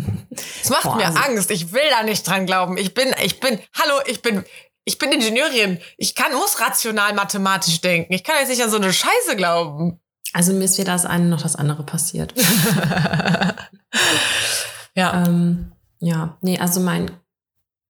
[0.61, 1.51] Das macht Boah, mir also- Angst.
[1.51, 2.77] Ich will da nicht dran glauben.
[2.77, 4.45] Ich bin, ich bin, hallo, ich bin,
[4.89, 5.79] ich bin Ingenieurin.
[5.99, 8.13] Ich kann, muss rational mathematisch denken.
[8.15, 10.01] Ich kann jetzt nicht an so eine Scheiße glauben.
[10.33, 12.35] Also mir ist weder das eine noch das andere passiert.
[14.95, 15.25] Ja.
[15.25, 15.71] ähm,
[16.01, 17.13] ja, nee, also mein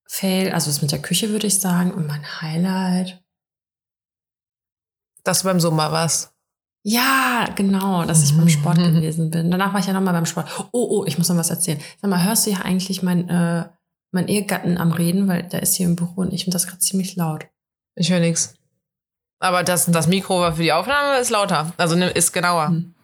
[0.07, 3.25] Fail, also das mit der Küche würde ich sagen und mein Highlight.
[5.25, 6.35] Dass du beim Summer warst.
[6.83, 9.51] Ja, genau, dass ich beim Sport gewesen bin.
[9.51, 10.51] Danach war ich ja nochmal beim Sport.
[10.73, 11.81] Oh, oh, ich muss noch was erzählen.
[12.03, 13.69] Sag mal, hörst du ja eigentlich mein, äh,
[14.11, 16.79] mein Ehegatten am Reden, weil der ist hier im Büro und ich finde das gerade
[16.81, 17.47] ziemlich laut.
[17.95, 18.55] Ich höre nichts.
[19.41, 21.73] Aber das, das Mikro für die Aufnahme ist lauter.
[21.77, 22.69] Also ne- ist genauer.
[22.69, 22.95] Hm.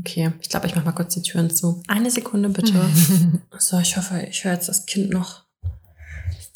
[0.00, 1.82] Okay, ich glaube, ich mache mal kurz die Türen zu.
[1.88, 2.72] Eine Sekunde bitte.
[3.58, 5.44] so, ich hoffe, ich höre jetzt das Kind noch,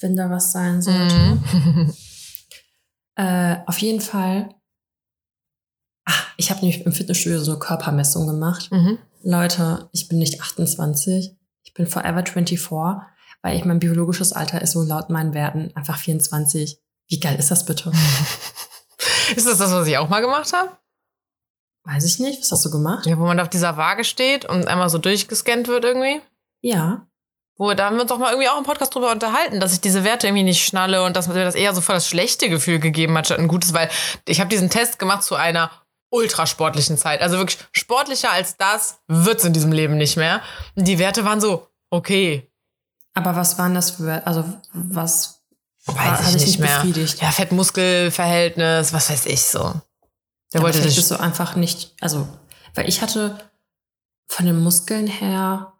[0.01, 1.15] wenn da was sein sollte.
[1.53, 1.95] Mhm.
[3.17, 4.53] Äh, auf jeden Fall.
[6.05, 8.73] Ah, ich habe nämlich im Fitnessstudio so eine Körpermessung gemacht.
[8.73, 8.99] Mhm.
[9.23, 12.61] Leute, ich bin nicht 28, ich bin forever 24,
[13.45, 16.81] weil ich mein biologisches Alter ist so laut meinen Werten einfach 24.
[17.09, 17.93] Wie geil ist das bitte?
[19.37, 20.71] Ist das das, was ich auch mal gemacht habe?
[21.85, 22.41] Weiß ich nicht.
[22.41, 23.07] Was hast du gemacht?
[23.07, 26.21] Ja, wo man auf dieser Waage steht und einmal so durchgescannt wird irgendwie.
[26.61, 27.07] Ja.
[27.57, 29.81] Wo, da haben wir uns doch mal irgendwie auch im Podcast drüber unterhalten, dass ich
[29.81, 32.79] diese Werte irgendwie nicht schnalle und dass mir das eher so voll das schlechte Gefühl
[32.79, 33.91] gegeben hat, statt ein gutes, weil
[34.27, 35.71] ich habe diesen Test gemacht zu einer
[36.11, 37.21] ultrasportlichen Zeit.
[37.21, 40.43] Also wirklich sportlicher als das wird's in diesem Leben nicht mehr.
[40.77, 42.51] Und die Werte waren so, okay,
[43.15, 45.45] Aber was waren das für, also was
[45.87, 46.77] weiß hat ich dich nicht mehr.
[46.77, 47.21] befriedigt?
[47.21, 49.81] Ja, Fett-Muskel-Verhältnis, was weiß ich so.
[50.53, 52.29] Der wollte bist du einfach nicht, also,
[52.75, 53.39] weil ich hatte
[54.29, 55.73] von den Muskeln her,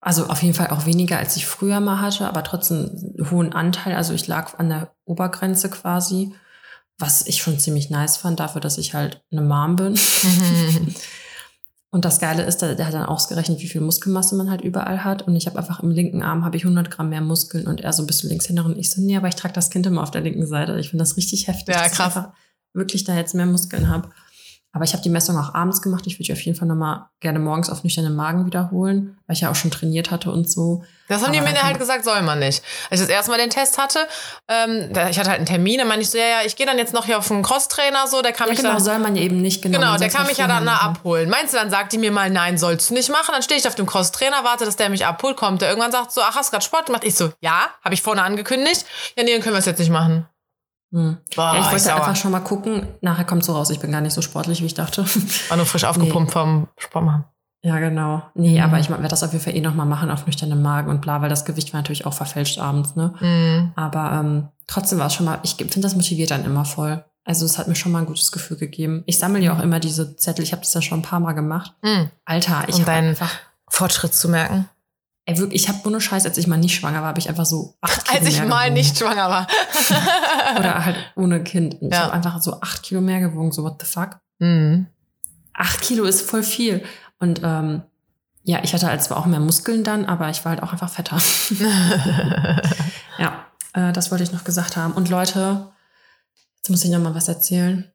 [0.00, 3.52] also auf jeden Fall auch weniger, als ich früher mal hatte, aber trotzdem einen hohen
[3.52, 3.94] Anteil.
[3.94, 6.34] Also ich lag an der Obergrenze quasi,
[6.98, 9.94] was ich schon ziemlich nice fand, dafür, dass ich halt eine Mom bin.
[11.92, 15.02] Und das Geile ist, der, der hat dann ausgerechnet, wie viel Muskelmasse man halt überall
[15.02, 15.22] hat.
[15.22, 17.92] Und ich habe einfach im linken Arm habe ich 100 Gramm mehr Muskeln und er
[17.92, 18.78] so ein bisschen Linkshänderin.
[18.78, 20.78] Ich so, nee, aber ich trage das Kind immer auf der linken Seite.
[20.78, 22.16] Ich finde das richtig heftig, Ja, dass ich krass.
[22.16, 22.32] einfach
[22.74, 24.08] wirklich da jetzt mehr Muskeln habe.
[24.72, 26.06] Aber ich habe die Messung auch abends gemacht.
[26.06, 29.40] Ich würde die auf jeden Fall nochmal gerne morgens auf nüchternen Magen wiederholen, weil ich
[29.42, 30.84] ja auch schon trainiert hatte und so.
[31.08, 32.62] Das haben die Aber mir da halt kann- gesagt, soll man nicht.
[32.88, 34.06] Als ich das erste Mal den Test hatte,
[34.46, 36.66] ähm, da, ich hatte halt einen Termin, dann meinte ich so, ja, ja, ich gehe
[36.66, 38.98] dann jetzt noch hier auf einen Crosstrainer, so, der kann Ja, mich genau, dann, soll
[39.00, 39.80] man ja eben nicht genau.
[39.80, 41.28] genau, der kann mich ja dann da abholen.
[41.28, 43.30] Meinst du, dann sagt die mir mal, nein, sollst du nicht machen?
[43.32, 45.62] Dann stehe ich auf dem Crosstrainer, warte, dass der mich abholt, kommt.
[45.62, 47.02] Der irgendwann sagt so, ach, hast gerade Sport gemacht?
[47.02, 48.86] Ich so, ja, habe ich vorne angekündigt.
[49.16, 50.26] Ja, nee, dann können wir es jetzt nicht machen.
[50.92, 51.18] Hm.
[51.36, 52.86] Boah, ja, ich wollte einfach schon mal gucken.
[53.00, 55.04] Nachher kommt so raus, ich bin gar nicht so sportlich, wie ich dachte.
[55.48, 57.24] War nur frisch aufgepumpt vom Sport machen.
[57.62, 58.22] Ja, genau.
[58.34, 58.64] Nee, Mhm.
[58.64, 61.20] aber ich werde das auf jeden Fall eh nochmal machen auf nüchternem Magen und bla,
[61.20, 63.12] weil das Gewicht war natürlich auch verfälscht abends, ne?
[63.20, 63.72] Mhm.
[63.76, 67.04] Aber ähm, trotzdem war es schon mal, ich finde, das motiviert dann immer voll.
[67.24, 69.02] Also es hat mir schon mal ein gutes Gefühl gegeben.
[69.06, 71.32] Ich sammle ja auch immer diese Zettel, ich habe das ja schon ein paar Mal
[71.34, 71.74] gemacht.
[71.82, 72.10] Mhm.
[72.24, 73.30] Alter, ich Um habe deinen einfach,
[73.68, 74.68] Fortschritt zu merken.
[75.30, 77.46] Ey, wirklich, ich habe ohne Scheiß, als ich mal nicht schwanger war, habe ich einfach
[77.46, 78.74] so acht Kilo Als ich mehr mal gewogen.
[78.74, 79.46] nicht schwanger war.
[80.58, 81.76] Oder halt ohne Kind.
[81.80, 82.04] Ich Ja.
[82.04, 84.18] habe einfach so acht Kilo mehr gewogen, so what the fuck.
[84.38, 84.86] Mhm.
[85.54, 86.82] Acht Kilo ist voll viel.
[87.18, 87.82] Und ähm,
[88.42, 90.90] ja, ich hatte halt zwar auch mehr Muskeln dann, aber ich war halt auch einfach
[90.90, 91.18] fetter.
[93.18, 94.94] Ja, äh, das wollte ich noch gesagt haben.
[94.94, 95.68] Und Leute,
[96.56, 97.90] jetzt muss ich noch mal was erzählen.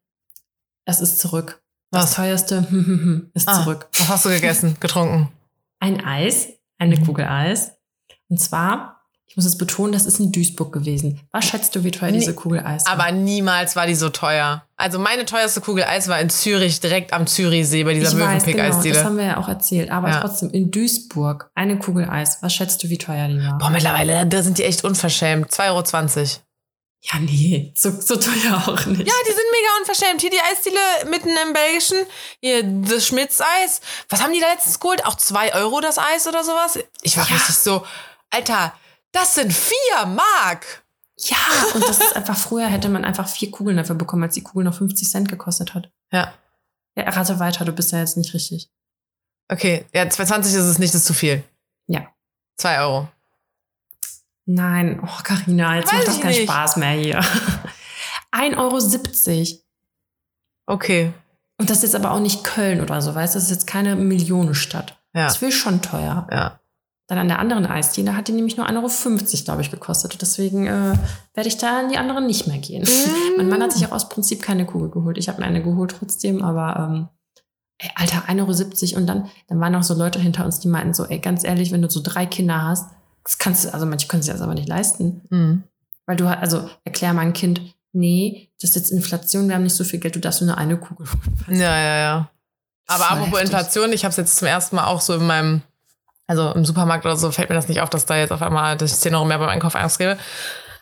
[0.86, 1.62] Es ist zurück.
[1.92, 2.14] Das Was?
[2.16, 3.88] teuerste ist Ah, zurück.
[3.98, 5.32] Was hast du gegessen, getrunken?
[5.80, 7.06] Ein Eis, eine Mhm.
[7.06, 7.72] Kugel Eis.
[8.30, 11.20] Und zwar, ich muss es betonen, das ist in Duisburg gewesen.
[11.32, 12.94] Was schätzt du, wie teuer Nie- diese Kugel Eis war?
[12.94, 14.64] Aber niemals war die so teuer.
[14.78, 18.26] Also meine teuerste Kugel Eis war in Zürich, direkt am Zürichsee bei dieser weiß, genau,
[18.26, 19.04] das Möwenpick-Eisdiele.
[19.04, 19.90] haben wir ja auch erzählt.
[19.92, 20.20] Aber Ja.
[20.22, 22.40] trotzdem, in Duisburg, eine Kugel Eis.
[22.42, 23.58] Was schätzt du, wie teuer die war?
[23.58, 25.52] Boah, mittlerweile, da sind die echt unverschämt.
[25.52, 26.45] 2,20 Euro.
[27.12, 29.08] Ja, nee, so, so teuer auch nicht.
[29.08, 30.22] Ja, die sind mega unverschämt.
[30.22, 31.98] Hier die Eisdiele mitten im Belgischen.
[32.42, 33.80] Hier das Schmitz-Eis.
[34.10, 35.06] Was haben die da letztens geholt?
[35.06, 36.80] Auch 2 Euro das Eis oder sowas?
[37.04, 37.36] Ich war Ja.
[37.36, 37.86] richtig so,
[38.32, 38.74] Alter,
[39.12, 40.84] das sind 4 Mark.
[41.18, 41.38] Ja,
[41.76, 44.64] und das ist einfach, früher hätte man einfach vier Kugeln dafür bekommen, als die Kugel
[44.66, 45.90] noch 50 Cent gekostet hat.
[46.12, 46.34] Ja.
[46.98, 48.70] Ja, rate weiter, du bist ja jetzt nicht richtig.
[49.50, 51.44] Okay, ja, 2,20 ist es nicht, das ist zu viel.
[51.88, 52.08] Ja.
[52.58, 53.08] 2 Euro.
[54.46, 56.44] Nein, oh Carina, jetzt Weiß macht das keinen nicht.
[56.44, 57.22] Spaß mehr hier.
[58.32, 59.60] 1,70 Euro.
[60.68, 61.14] Okay.
[61.58, 63.38] Und das ist jetzt aber auch nicht Köln oder so, weißt du?
[63.38, 64.98] Das ist jetzt keine Millionenstadt.
[65.14, 65.26] Ja.
[65.26, 66.28] Das will schon teuer.
[66.32, 66.60] Ja.
[67.08, 70.20] Dann an der anderen Eisdiele hat die nämlich nur 1,50 Euro, glaube ich, gekostet.
[70.22, 70.98] Deswegen äh,
[71.34, 72.84] werde ich da an die anderen nicht mehr gehen.
[72.84, 73.38] Mm.
[73.38, 75.18] mein Mann hat sich auch aus Prinzip keine Kugel geholt.
[75.18, 77.08] Ich habe mir eine geholt trotzdem, aber ähm,
[77.78, 79.02] ey, Alter, 1,70 Euro.
[79.02, 81.72] Und dann, dann waren auch so Leute hinter uns, die meinten so, ey, ganz ehrlich,
[81.72, 82.90] wenn du so drei Kinder hast,
[83.26, 85.22] das kannst du, also manche können sich das aber nicht leisten.
[85.30, 85.64] Mhm.
[86.06, 87.60] Weil du, also erklär mal ein Kind,
[87.92, 90.78] nee, das ist jetzt Inflation, wir haben nicht so viel Geld, du darfst nur eine
[90.78, 91.60] Kugel holen.
[91.60, 92.30] Ja, ja, ja.
[92.88, 93.52] Aber apropos heftig.
[93.52, 95.62] Inflation, ich habe es jetzt zum ersten Mal auch so in meinem,
[96.28, 98.78] also im Supermarkt oder so, fällt mir das nicht auf, dass da jetzt auf einmal
[98.78, 100.18] dass ich 10 Euro mehr beim Einkauf ausgebe.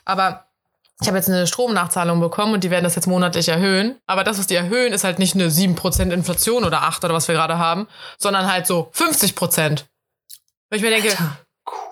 [0.03, 0.45] Aber
[1.01, 3.95] ich habe jetzt eine Stromnachzahlung bekommen und die werden das jetzt monatlich erhöhen.
[4.05, 7.27] Aber das, was die erhöhen, ist halt nicht eine 7% Inflation oder 8% oder was
[7.29, 9.85] wir gerade haben, sondern halt so 50%.
[10.69, 11.37] Wo ich mir denke, Alter,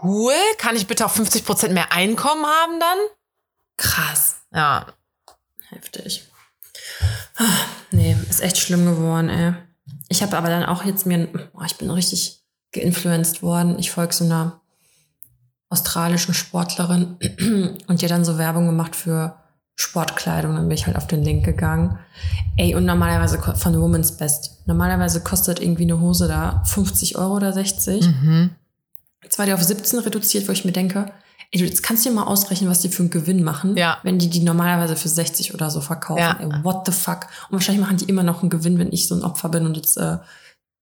[0.04, 2.98] cool, kann ich bitte auch 50% mehr Einkommen haben dann?
[3.82, 4.36] krass.
[4.54, 4.86] Ja.
[5.70, 6.28] Heftig.
[7.92, 9.54] Nee, ist echt schlimm geworden, ey.
[10.10, 13.80] Ich habe aber dann auch jetzt mir, boah, ich bin richtig geinfluenced worden.
[13.80, 14.62] Ich folge so einer
[15.70, 17.18] australischen Sportlerin
[17.88, 19.38] und die hat dann so Werbung gemacht für
[19.76, 20.56] Sportkleidung.
[20.56, 21.98] Dann bin ich halt auf den Link gegangen.
[22.58, 24.68] Ey, und normalerweise von Woman's Best.
[24.68, 28.06] Normalerweise kostet irgendwie eine Hose da 50 Euro oder 60.
[28.06, 28.56] Mhm.
[29.32, 31.10] Jetzt war die auf 17 reduziert, wo ich mir denke,
[31.52, 33.98] ey, du, jetzt kannst du dir mal ausrechnen, was die für einen Gewinn machen, Ja.
[34.04, 36.20] wenn die die normalerweise für 60 oder so verkaufen.
[36.20, 36.38] Ja.
[36.38, 37.28] Ey, what the fuck?
[37.48, 39.78] Und wahrscheinlich machen die immer noch einen Gewinn, wenn ich so ein Opfer bin und
[39.78, 40.18] jetzt äh,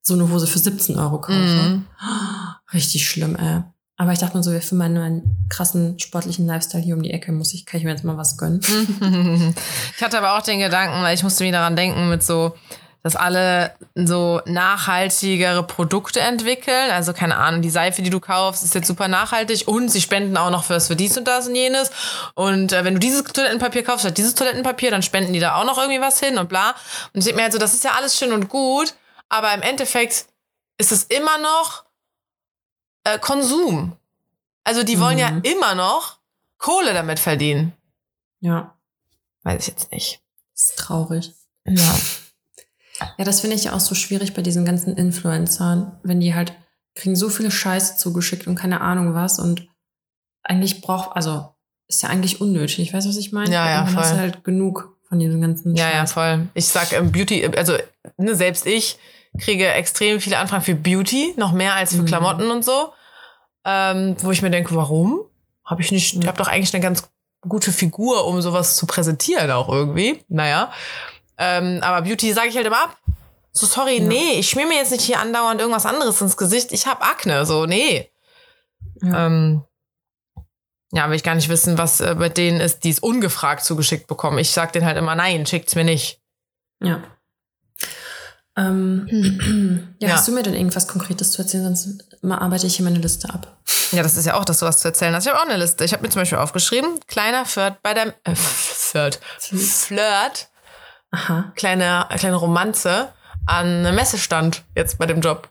[0.01, 1.37] so eine Hose für 17 Euro kaufe.
[1.37, 1.85] Mhm.
[2.73, 3.61] Richtig schlimm, ey.
[3.97, 7.31] Aber ich dachte mir so, für meinen, meinen krassen sportlichen Lifestyle hier um die Ecke
[7.31, 8.61] muss ich, kann ich mir jetzt mal was gönnen.
[9.95, 12.53] Ich hatte aber auch den Gedanken, weil ich musste wieder daran denken, mit so,
[13.09, 16.91] dass alle so nachhaltigere Produkte entwickeln.
[16.91, 20.37] Also keine Ahnung, die Seife, die du kaufst, ist jetzt super nachhaltig und sie spenden
[20.37, 21.91] auch noch fürs für dies und das und jenes.
[22.35, 25.65] Und äh, wenn du dieses Toilettenpapier kaufst, statt dieses Toilettenpapier, dann spenden die da auch
[25.65, 26.71] noch irgendwie was hin und bla.
[27.13, 28.93] Und ich denke mir halt so, das ist ja alles schön und gut,
[29.27, 30.25] aber im Endeffekt
[30.77, 31.83] ist es immer noch
[33.05, 33.95] äh, Konsum.
[34.63, 35.41] Also die wollen ja Mhm.
[35.43, 36.17] immer noch
[36.57, 37.73] Kohle damit verdienen.
[38.41, 38.75] Ja,
[39.43, 40.21] Weiß ich jetzt nicht.
[40.53, 41.33] ist traurig.
[41.65, 41.95] Ja.
[43.17, 46.53] Ja, das finde ich ja auch so schwierig bei diesen ganzen Influencern, wenn die halt
[46.95, 49.67] kriegen so viele Scheiße zugeschickt und keine Ahnung was und
[50.43, 51.47] eigentlich braucht, also
[51.87, 53.51] ist ja eigentlich unnötig, weißt du, was ich meine?
[53.53, 54.19] Ja, ja, dann hast voll.
[54.19, 56.13] halt genug von diesem ganzen Ja, ja, Scheiß.
[56.13, 56.47] voll.
[56.53, 57.73] Ich sag ähm, Beauty, also
[58.17, 58.97] ne, selbst ich
[59.39, 62.05] kriege extrem viele Anfragen für Beauty, noch mehr als für Mhm.
[62.07, 62.91] Klamotten und so.
[63.65, 65.21] Ähm, wo ich mir denke, warum?
[65.65, 67.09] Habe ich nicht, ich habe doch eigentlich eine ganz
[67.47, 70.23] gute Figur, um sowas zu präsentieren auch irgendwie.
[70.27, 70.71] Naja.
[71.39, 72.97] Ähm, aber Beauty sage ich halt immer ab.
[73.51, 74.03] So, sorry, Ja.
[74.03, 76.71] nee, ich schmier mir jetzt nicht hier andauernd irgendwas anderes ins Gesicht.
[76.71, 78.11] Ich habe Akne, so, nee.
[79.01, 79.25] Ja.
[79.25, 79.63] Ähm,
[80.91, 84.07] ja, will ich gar nicht wissen, was äh, mit denen ist, die es ungefragt zugeschickt
[84.07, 84.37] bekommen.
[84.39, 86.19] Ich sag denen halt immer, nein, schickt's mir nicht.
[86.81, 87.01] Ja.
[88.57, 89.07] Ähm,
[89.99, 90.15] ja, Ja.
[90.15, 91.63] hast du mir denn irgendwas Konkretes zu erzählen?
[91.75, 93.57] Sonst mal arbeite ich hier meine Liste ab.
[93.91, 95.25] Ja, das ist ja auch, dass du was zu erzählen hast.
[95.25, 95.83] Ich habe auch eine Liste.
[95.85, 99.19] Ich habe mir zum Beispiel aufgeschrieben, kleiner Flirt bei der äh, Flirt.
[99.39, 100.48] Flirt,
[101.11, 101.51] Aha.
[101.55, 103.09] kleine, kleine Romanze
[103.45, 105.49] an einem Messestand jetzt bei dem Job.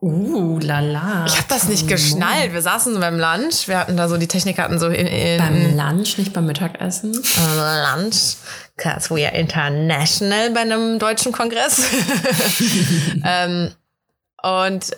[0.00, 1.24] Uh, lala.
[1.26, 2.52] Ich habe das nicht geschnallt.
[2.52, 3.66] Wir saßen so beim Lunch.
[3.66, 7.12] Wir hatten da so, die Techniker hatten so in, in Beim Lunch, nicht beim Mittagessen.
[7.12, 8.36] beim Lunch,
[8.76, 11.80] because we are international bei einem deutschen Kongress.
[13.24, 13.72] ähm,
[14.42, 14.96] und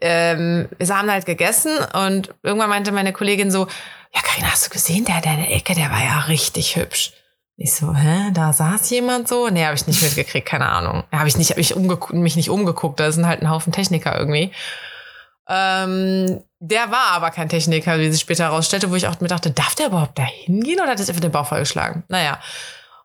[0.00, 3.68] ähm, wir haben halt gegessen und irgendwann meinte meine Kollegin so,
[4.14, 7.12] ja Karina, hast du gesehen, der, der in der Ecke, der war ja richtig hübsch.
[7.56, 9.48] Ich so, hä, da saß jemand so?
[9.48, 11.04] Nee, habe ich nicht mitgekriegt, keine Ahnung.
[11.12, 14.18] Habe ich nicht, habe ich umgeguckt, mich nicht umgeguckt, da sind halt ein Haufen Techniker
[14.18, 14.50] irgendwie.
[15.48, 19.50] Ähm, der war aber kein Techniker, wie sich später herausstellte, wo ich auch mir dachte,
[19.50, 22.02] darf der überhaupt da hingehen oder hat das einfach den Bauch vollgeschlagen?
[22.08, 22.40] Naja.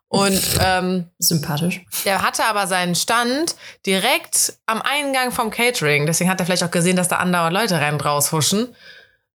[0.08, 1.82] Und ähm, Sympathisch.
[2.04, 3.54] der hatte aber seinen Stand
[3.86, 6.06] direkt am Eingang vom Catering.
[6.06, 8.74] Deswegen hat er vielleicht auch gesehen, dass da andauernd Leute rein und raus huschen,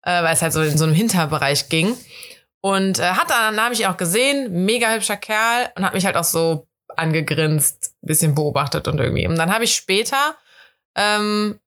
[0.02, 1.94] äh, weil es halt so in so einem Hinterbereich ging.
[2.62, 6.06] Und äh, hat dann, habe ich ihn auch gesehen, mega hübscher Kerl und hat mich
[6.06, 9.26] halt auch so angegrinst, bisschen beobachtet und irgendwie.
[9.26, 10.36] Und dann habe ich später
[10.94, 11.58] ähm,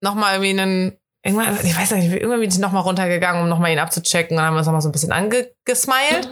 [0.00, 3.80] nochmal irgendwie einen, irgendwann, ich weiß nicht, irgendwann bin ich nochmal runtergegangen, um nochmal ihn
[3.80, 4.36] abzuchecken.
[4.36, 6.28] Und dann haben wir uns nochmal so ein bisschen angesmiled.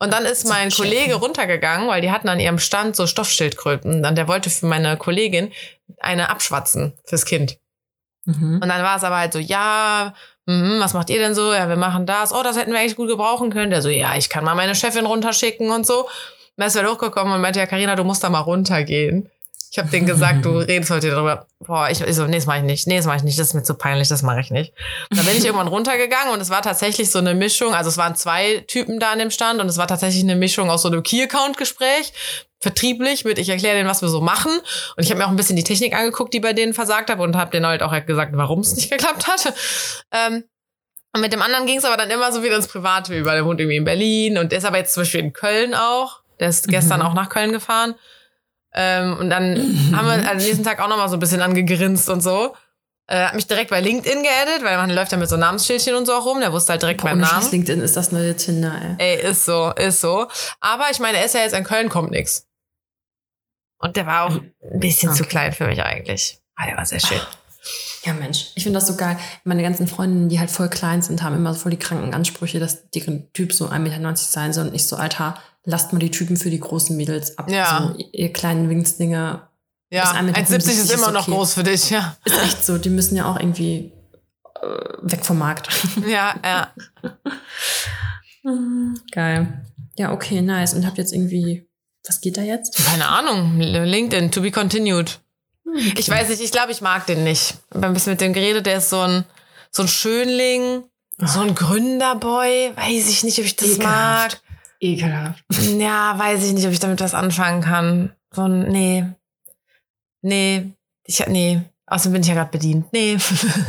[0.00, 0.70] Und dann ist mein.
[0.70, 4.04] Kollege runtergegangen, weil die hatten an ihrem Stand so Stoffschildkröten.
[4.04, 5.50] Und der wollte für meine Kollegin
[5.98, 7.58] eine abschwatzen fürs Kind.
[8.26, 8.60] Mhm.
[8.62, 10.14] Und dann war es aber halt so, ja,
[10.46, 11.52] mhm, was macht ihr denn so?
[11.52, 12.32] Ja, wir machen das.
[12.32, 13.70] Oh, das hätten wir eigentlich gut gebrauchen können.
[13.70, 16.02] Der so, ja, ich kann mal meine Chefin runterschicken und so.
[16.02, 16.08] Und
[16.56, 19.28] dann ist er hochgekommen und meinte, ja, Karina, du musst da mal runtergehen.
[19.74, 21.48] Ich habe denen gesagt, du redest heute darüber.
[21.58, 22.86] Boah, ich, ich so, nee, das mache ich nicht.
[22.86, 23.36] Nee, das mache ich nicht.
[23.40, 24.72] Das ist mir zu peinlich, das mache ich nicht.
[25.10, 27.74] Und dann bin ich irgendwann runtergegangen und es war tatsächlich so eine Mischung.
[27.74, 30.70] Also es waren zwei Typen da an dem Stand und es war tatsächlich eine Mischung
[30.70, 32.12] aus so einem Key-Account-Gespräch,
[32.60, 34.52] vertrieblich mit, ich erkläre denen, was wir so machen.
[34.96, 37.24] Und ich habe mir auch ein bisschen die Technik angeguckt, die bei denen versagt habe
[37.24, 39.52] und habe denen halt auch gesagt, warum es nicht geklappt hatte.
[40.12, 40.44] Ähm,
[41.12, 43.32] und mit dem anderen ging es aber dann immer so wieder ins Private über.
[43.32, 46.20] Der wohnt irgendwie in Berlin und der ist aber jetzt zum Beispiel in Köln auch.
[46.38, 47.06] Der ist gestern Mhm.
[47.06, 47.96] auch nach Köln gefahren.
[48.74, 49.56] Ähm, und dann
[49.94, 52.54] haben wir am nächsten Tag auch noch mal so ein bisschen angegrinst und so.
[53.06, 56.06] Äh, hat mich direkt bei LinkedIn geaddet, weil man läuft ja mit so Namensschildchen und
[56.06, 56.40] so auch rum.
[56.40, 57.42] Der wusste halt direkt meinen Ohne Namen.
[57.42, 59.16] Scheiß, LinkedIn ist das neue Tinder, ey.
[59.16, 60.26] Ey, ist so, ist so.
[60.60, 62.46] Aber ich meine, er ist ja jetzt in Köln, kommt nix.
[63.78, 65.30] Und der war auch ein bisschen zu Okay.
[65.30, 66.38] klein für mich eigentlich.
[66.56, 67.20] Aber der war sehr schön.
[68.04, 68.52] Ja, Mensch.
[68.54, 69.18] Ich finde das so geil.
[69.44, 72.60] Meine ganzen Freundinnen, die halt voll klein sind, haben immer so voll die kranken Ansprüche,
[72.60, 74.68] dass deren Typ so 1,90 Meter sein soll.
[74.68, 77.50] Und ich so, Alter, lasst mal die Typen für die großen Mädels ab.
[77.50, 77.92] Ja.
[77.96, 79.50] So, ihr kleinen Winksdinger.
[79.90, 81.30] Ja, Bis 1,75 1,70 ist ist immer noch okay.
[81.32, 82.16] groß für dich, ja.
[82.24, 82.78] Ist echt so.
[82.78, 83.92] Die müssen ja auch irgendwie
[84.60, 84.66] äh,
[85.02, 85.68] weg vom Markt.
[86.08, 86.72] Ja, ja.
[89.12, 89.64] Geil.
[89.96, 90.74] Ja, okay, nice.
[90.74, 91.66] Und habt jetzt irgendwie
[92.06, 92.76] Was geht da jetzt?
[92.84, 93.58] Keine Ahnung.
[93.58, 95.20] LinkedIn, to be continued.
[95.64, 97.54] Hm, Ich weiß nicht, ich glaube, ich mag den nicht.
[97.70, 99.24] Ich habe ein bisschen mit dem geredet, der ist so ein,
[99.70, 100.84] so ein Schönling,
[101.18, 102.72] so ein Gründerboy.
[102.76, 104.42] Weiß ich nicht, ob ich das Ekelhaft.
[104.84, 105.44] Ekelhaft.
[105.78, 108.12] Ja, weiß ich nicht, ob ich damit was anfangen kann.
[108.32, 109.04] So ein, nee.
[110.22, 110.72] Nee.
[111.04, 111.60] Ich, nee.
[111.86, 112.92] Außerdem bin ich ja gerade bedient.
[112.92, 113.16] Nee.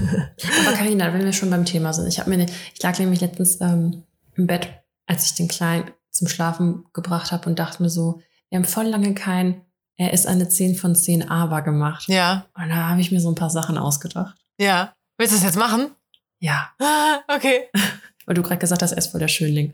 [0.65, 3.21] Aber Karina, wenn wir schon beim Thema sind, ich habe mir, ne, ich lag nämlich
[3.21, 4.03] letztens ähm,
[4.35, 4.69] im Bett,
[5.05, 8.85] als ich den Kleinen zum Schlafen gebracht habe und dachte mir so, wir haben voll
[8.85, 9.61] lange kein,
[9.97, 12.07] er ist eine 10 von 10 aber gemacht.
[12.07, 12.45] ja.
[12.55, 14.35] Und da habe ich mir so ein paar Sachen ausgedacht.
[14.57, 14.93] Ja.
[15.17, 15.91] Willst du das jetzt machen?
[16.39, 16.71] Ja,
[17.27, 17.63] Okay.
[18.25, 19.73] weil du gerade gesagt hast, er ist voll der Schönling.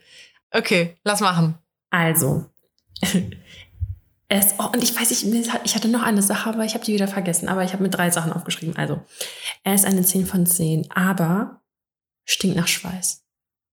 [0.51, 1.57] Okay, lass machen.
[1.89, 2.45] Also,
[4.27, 5.09] es, oh, und ich weiß
[5.53, 7.49] hat- ich hatte noch eine Sache, aber ich habe die wieder vergessen.
[7.49, 8.75] Aber ich habe mir drei Sachen aufgeschrieben.
[8.77, 9.01] Also,
[9.63, 11.61] er ist eine 10 von 10, aber
[12.25, 13.23] stinkt nach Schweiß.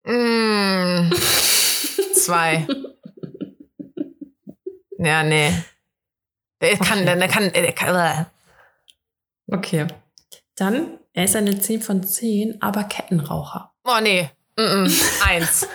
[0.04, 1.10] Mm,
[2.14, 2.66] zwei.
[4.98, 5.52] Ja, nee.
[6.60, 7.18] Der kann, Okay.
[7.18, 8.26] der kann, der kann.
[9.48, 9.86] Okay.
[10.56, 13.72] Dann, er ist eine 10 von 10, aber Kettenraucher.
[13.84, 14.30] Oh nee.
[14.56, 15.22] Mm -mm.
[15.26, 15.66] Eins.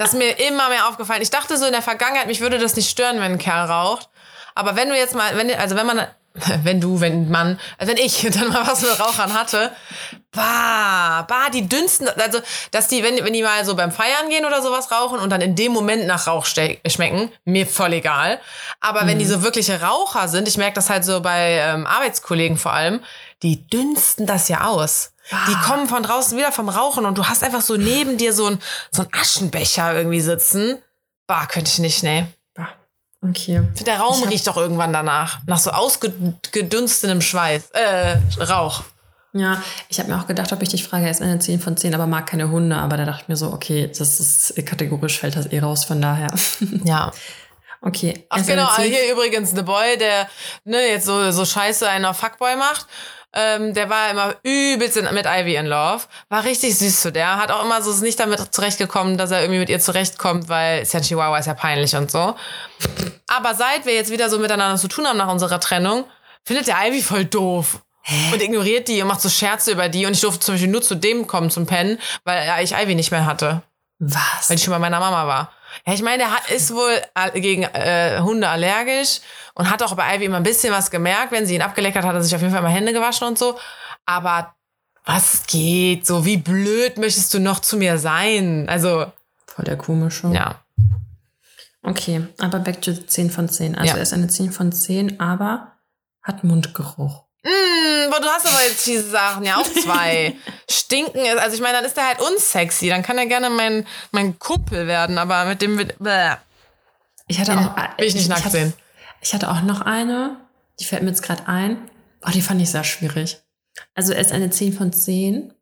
[0.00, 1.20] Das ist mir immer mehr aufgefallen.
[1.20, 4.08] Ich dachte so in der Vergangenheit, mich würde das nicht stören, wenn ein Kerl raucht.
[4.54, 6.06] Aber wenn du jetzt mal, wenn, also wenn man,
[6.62, 9.72] wenn du, wenn man, also wenn ich dann mal was mit Rauchern hatte,
[10.32, 12.38] bah, bah, die dünsten, also,
[12.70, 15.42] dass die, wenn, wenn die mal so beim Feiern gehen oder sowas rauchen und dann
[15.42, 18.40] in dem Moment nach Rauch schmecken, mir voll egal.
[18.80, 22.56] Aber wenn die so wirkliche Raucher sind, ich merke das halt so bei ähm, Arbeitskollegen
[22.56, 23.00] vor allem,
[23.42, 25.12] die dünsten das ja aus.
[25.30, 25.62] Die Ah.
[25.64, 28.58] kommen von draußen wieder vom Rauchen und du hast einfach so neben dir so ein,
[28.90, 30.78] so ein Aschenbecher irgendwie sitzen.
[31.26, 32.26] Bah, könnte ich nicht, nee.
[33.22, 33.62] Okay.
[33.86, 35.40] Der Raum riecht doch irgendwann danach.
[35.46, 37.70] Nach so ausgedünstetem Schweiß.
[37.72, 38.82] Äh, Rauch.
[39.32, 41.76] Ja, ich habe mir auch gedacht, ob ich dich frage, er ist eine 10 von
[41.76, 42.76] 10, aber mag keine Hunde.
[42.76, 46.00] Aber da dachte ich mir so, okay, das ist kategorisch fällt das eh raus, von
[46.00, 46.28] daher.
[46.84, 47.12] Ja.
[47.82, 48.26] Okay.
[48.28, 50.26] Ach genau, 10 hier übrigens The Boy, der
[50.64, 52.86] ne, jetzt so, so scheiße einen auf Fuckboy macht.
[53.32, 56.02] Ähm, der war immer übelst in, mit Ivy in Love.
[56.28, 57.36] War richtig süß zu der.
[57.36, 60.82] Hat auch immer so ist nicht damit zurechtgekommen, dass er irgendwie mit ihr zurechtkommt, weil
[60.82, 62.34] ist ja ein Chihuahua, ist ja peinlich und so.
[63.28, 66.04] Aber seit wir jetzt wieder so miteinander zu tun haben nach unserer Trennung,
[66.44, 67.80] findet der Ivy voll doof.
[68.32, 70.06] Und ignoriert die und macht so Scherze über die.
[70.06, 73.10] Und ich durfte zum Beispiel nur zu dem kommen zum Pennen, weil ich Ivy nicht
[73.10, 73.62] mehr hatte
[73.98, 74.48] Was?
[74.48, 75.52] weil ich schon bei meiner Mama war.
[75.86, 77.00] Ja, ich meine, der hat, ist wohl
[77.34, 79.20] gegen äh, Hunde allergisch
[79.54, 81.32] und hat auch bei Ivy immer ein bisschen was gemerkt.
[81.32, 83.38] Wenn sie ihn abgeleckert hat, hat er sich auf jeden Fall mal Hände gewaschen und
[83.38, 83.58] so.
[84.06, 84.54] Aber
[85.04, 86.06] was geht?
[86.06, 88.68] So, wie blöd möchtest du noch zu mir sein?
[88.68, 89.06] Also,
[89.46, 90.28] Voll der komische.
[90.28, 90.56] ja.
[91.82, 93.74] Okay, aber back to 10 von 10.
[93.74, 93.96] Also Ja.
[93.96, 95.72] er ist eine 10 von 10, aber
[96.22, 97.24] hat Mundgeruch.
[97.42, 100.36] Mm, boah, du hast aber jetzt diese Sachen, ja, auch zwei.
[100.70, 102.88] Stinken ist, also ich meine, dann ist der halt unsexy.
[102.88, 106.34] Dann kann er gerne mein, mein Kumpel werden, aber mit dem wird, bäh,
[107.28, 107.76] Ich hatte auch.
[107.98, 108.72] will ich nicht nackt hatte, sehen.
[109.22, 110.36] Ich hatte auch noch eine,
[110.78, 111.90] die fällt mir jetzt gerade ein.
[112.26, 113.38] Oh, die fand ich sehr schwierig.
[113.94, 115.54] Also er ist eine 10 von 10,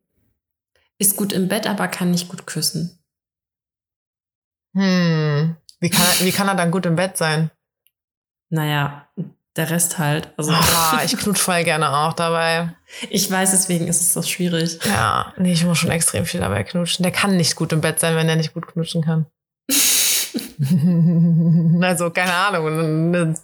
[0.99, 2.99] ist gut im Bett, aber kann nicht gut küssen.
[4.75, 5.57] Hm.
[5.81, 7.51] Wie kann, er, wie kann er dann gut im Bett sein?
[8.51, 9.09] Naja,
[9.59, 10.29] der Rest halt.
[10.37, 12.75] Also Ah, ich knutsch voll gerne auch dabei.
[13.11, 14.79] ich weiß, deswegen ist es so schwierig.
[14.87, 17.03] Ja, nee, ich muss schon extrem viel dabei knutschen.
[17.03, 19.27] Der kann nicht gut im Bett sein, wenn er nicht gut knutschen kann.
[21.83, 23.35] also, keine Ahnung.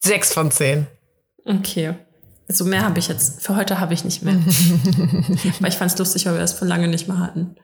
[0.00, 0.86] Sechs von zehn.
[1.44, 1.94] Okay.
[2.48, 3.44] So mehr habe ich jetzt.
[3.44, 4.34] Für heute habe ich nicht mehr.
[5.60, 7.56] weil ich fand es lustig, weil wir das vor lange nicht mehr hatten.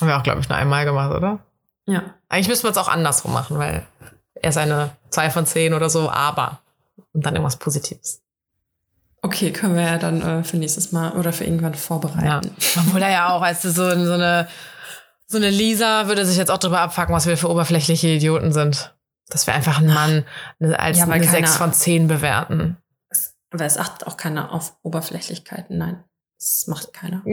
[0.00, 1.40] Haben wir auch, glaube ich, nur einmal gemacht, oder?
[1.86, 2.14] Ja.
[2.28, 3.86] Eigentlich müssten wir es auch andersrum machen, weil
[4.42, 6.60] er ist eine zwei von zehn oder so, aber.
[7.12, 8.22] Und dann irgendwas Positives.
[9.22, 11.78] Okay, können wir ja dann äh, für nächstes Mal oder für irgendwann Ja.
[11.78, 12.50] vorbereiten.
[12.78, 14.48] Obwohl er ja auch, du, so, so eine,
[15.26, 18.94] so eine Lisa würde sich jetzt auch drüber abfacken, was wir für oberflächliche Idioten sind.
[19.28, 20.24] Dass wir einfach einen Mann
[20.58, 22.76] ne, als Ja, eine keiner- 6 von 10 bewerten.
[23.52, 25.76] Aber es achtet auch keiner auf Oberflächlichkeiten.
[25.78, 26.02] Nein,
[26.38, 27.22] das macht keiner.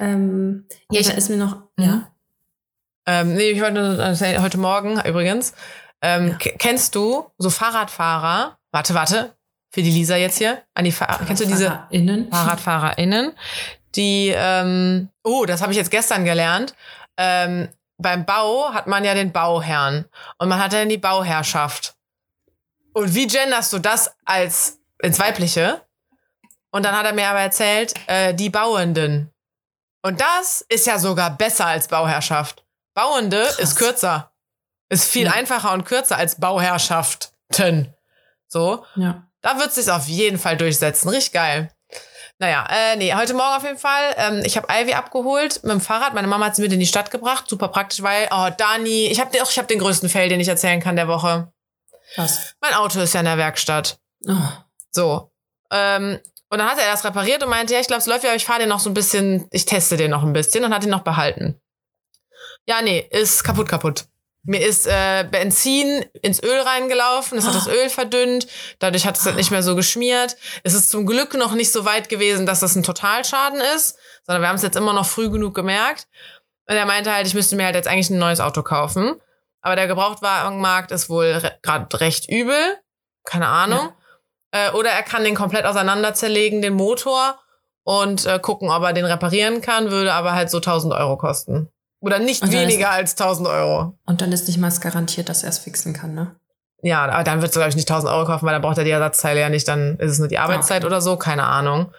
[0.00, 1.56] Ähm, ja, Ich- da ist mir noch.
[1.76, 1.84] Mhm.
[1.84, 2.10] Ja.
[3.06, 5.54] Ähm, nee, ich wollte nur erzählen, heute Morgen übrigens.
[6.02, 6.52] Ähm, Ja.
[6.58, 8.58] Kennst du so Fahrradfahrer?
[8.72, 9.34] Warte, warte.
[9.72, 10.62] Für die Lisa jetzt hier.
[10.74, 12.28] An die Fahr kennst du diese Innen?
[12.30, 13.32] FahrradfahrerInnen,
[13.96, 16.74] die, ähm, oh, das habe ich jetzt gestern gelernt.
[17.16, 17.68] Ähm,
[17.98, 20.04] beim Bau hat man ja den Bauherrn
[20.38, 21.94] und man hat dann die Bauherrschaft.
[22.92, 25.82] Und wie genderst du das als ins Weibliche?
[26.70, 29.32] Und dann hat er mir aber erzählt, äh, die Bauenden.
[30.02, 32.63] Und das ist ja sogar besser als Bauherrschaft.
[32.94, 33.58] Bauende Krass.
[33.58, 34.32] ist kürzer.
[34.88, 35.32] Ist viel Ja.
[35.32, 37.94] einfacher und kürzer als Bauherrschaften.
[38.48, 38.84] So.
[38.96, 39.26] Ja.
[39.40, 41.08] Da wird es sich auf jeden Fall durchsetzen.
[41.08, 41.70] Richtig geil.
[42.38, 44.14] Naja, äh, nee, heute Morgen auf jeden Fall.
[44.16, 46.14] Ähm, ich habe Ivy abgeholt mit dem Fahrrad.
[46.14, 47.44] Meine Mama hat sie mit in die Stadt gebracht.
[47.48, 50.80] Super praktisch, weil, oh, Dani, ich habe ich hab den größten Fail, den ich erzählen
[50.80, 51.52] kann der Woche.
[52.16, 52.54] Was?
[52.60, 53.98] Mein Auto ist ja in der Werkstatt.
[54.26, 54.32] Oh.
[54.90, 55.30] So.
[55.70, 56.20] Ähm,
[56.50, 58.36] und dann hat er das repariert und meinte, ja, ich glaube, es läuft ja, aber
[58.36, 60.84] ich fahre den noch so ein bisschen, ich teste den noch ein bisschen und hat
[60.84, 61.60] ihn noch behalten.
[62.66, 64.06] Ja, nee, ist kaputt, kaputt.
[64.46, 68.46] Mir ist äh, Benzin ins Öl reingelaufen, es hat das Öl verdünnt,
[68.78, 70.36] dadurch hat es dann nicht mehr so geschmiert.
[70.64, 73.96] Es ist zum Glück noch nicht so weit gewesen, dass das ein Totalschaden ist,
[74.26, 76.08] sondern wir haben es jetzt immer noch früh genug gemerkt.
[76.68, 79.18] Und er meinte halt, ich müsste mir halt jetzt eigentlich ein neues Auto kaufen.
[79.62, 82.76] Aber der Gebrauchtwagenmarkt ist wohl re gerade recht übel.
[83.24, 83.92] Keine Ahnung.
[84.50, 87.38] Äh, oder er kann den komplett auseinander zerlegen, den Motor,
[87.84, 91.68] und äh, gucken, ob er den reparieren kann, würde aber halt so 1000 Euro kosten.
[92.04, 93.98] Oder nicht weniger als 1000 Euro.
[94.06, 96.36] Und dann ist nicht mal garantiert, dass er es fixen kann, ne?
[96.82, 98.84] Ja, aber dann wird es, glaube ich, nicht 1000 Euro kaufen, weil dann braucht er
[98.84, 100.86] die Ersatzteile ja nicht, dann ist es nur die Arbeitszeit Okay.
[100.86, 101.90] oder so, keine Ahnung.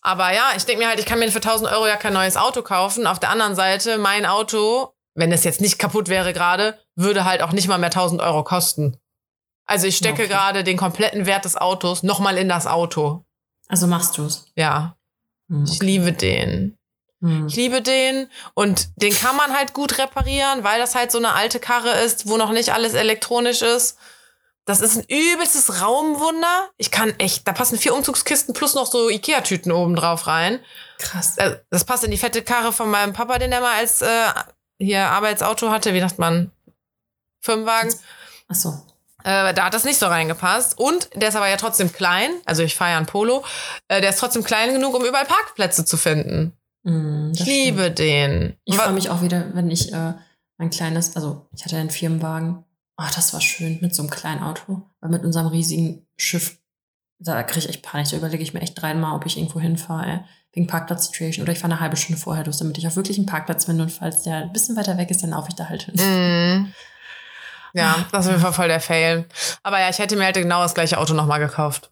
[0.00, 2.36] Aber ja, ich denke mir halt, ich kann mir für 1000 Euro ja kein neues
[2.36, 3.06] Auto kaufen.
[3.06, 7.42] Auf der anderen Seite, mein Auto, wenn es jetzt nicht kaputt wäre gerade, würde halt
[7.42, 8.96] auch nicht mal mehr 1000 Euro kosten.
[9.66, 10.28] Also ich stecke Okay.
[10.28, 13.24] gerade den kompletten Wert des Autos nochmal in das Auto.
[13.68, 14.50] Also machst du's.
[14.56, 14.96] Ja,
[15.48, 16.76] Hm, ich liebe den.
[17.22, 17.46] Hm.
[17.46, 21.32] Ich liebe den und den kann man halt gut reparieren, weil das halt so eine
[21.34, 23.96] alte Karre ist, wo noch nicht alles elektronisch ist.
[24.64, 26.70] Das ist ein übelstes Raumwunder.
[26.76, 30.60] Ich kann echt, da passen vier Umzugskisten plus noch so Ikea-Tüten oben drauf rein.
[30.98, 31.36] Krass.
[31.38, 34.28] Äh, Das passt in die fette Karre von meinem Papa, den er mal als äh,
[34.78, 35.94] hier Arbeitsauto hatte.
[35.94, 36.52] Wie sagt man?
[37.40, 37.92] Firmenwagen.
[38.48, 38.68] Ach so.
[39.24, 40.78] Äh, da hat das nicht so reingepasst.
[40.78, 42.30] Und der ist aber ja trotzdem klein.
[42.44, 43.44] Also ich fahre ja ein Polo.
[43.88, 46.56] Äh, der ist trotzdem klein genug, um überall Parkplätze zu finden.
[46.84, 47.98] Hm, Ich liebe stimmt.
[47.98, 48.56] den.
[48.64, 50.14] Ich freue mich auch wieder, wenn ich äh,
[50.58, 52.64] mein kleines, also ich hatte einen Firmenwagen.
[52.96, 54.82] Ach, das war schön mit so einem kleinen Auto.
[55.00, 56.58] Weil mit unserem riesigen Schiff,
[57.18, 58.08] da kriege ich echt Panik.
[58.10, 60.06] Da überlege ich mir echt dreimal, ob ich irgendwo hinfahre.
[60.06, 60.20] ey.
[60.52, 61.44] Wegen Parkplatz-Situation.
[61.44, 63.84] Oder ich fahre eine halbe Stunde vorher los, damit ich auch wirklich einen Parkplatz finde.
[63.84, 65.94] Und falls der ein bisschen weiter weg ist, dann laufe ich da halt hin.
[65.94, 66.72] Mm.
[67.74, 69.24] Ja, das ist auf jeden Fall voll der Fail.
[69.62, 71.90] Aber ja, ich hätte mir halt genau das gleiche Auto nochmal gekauft.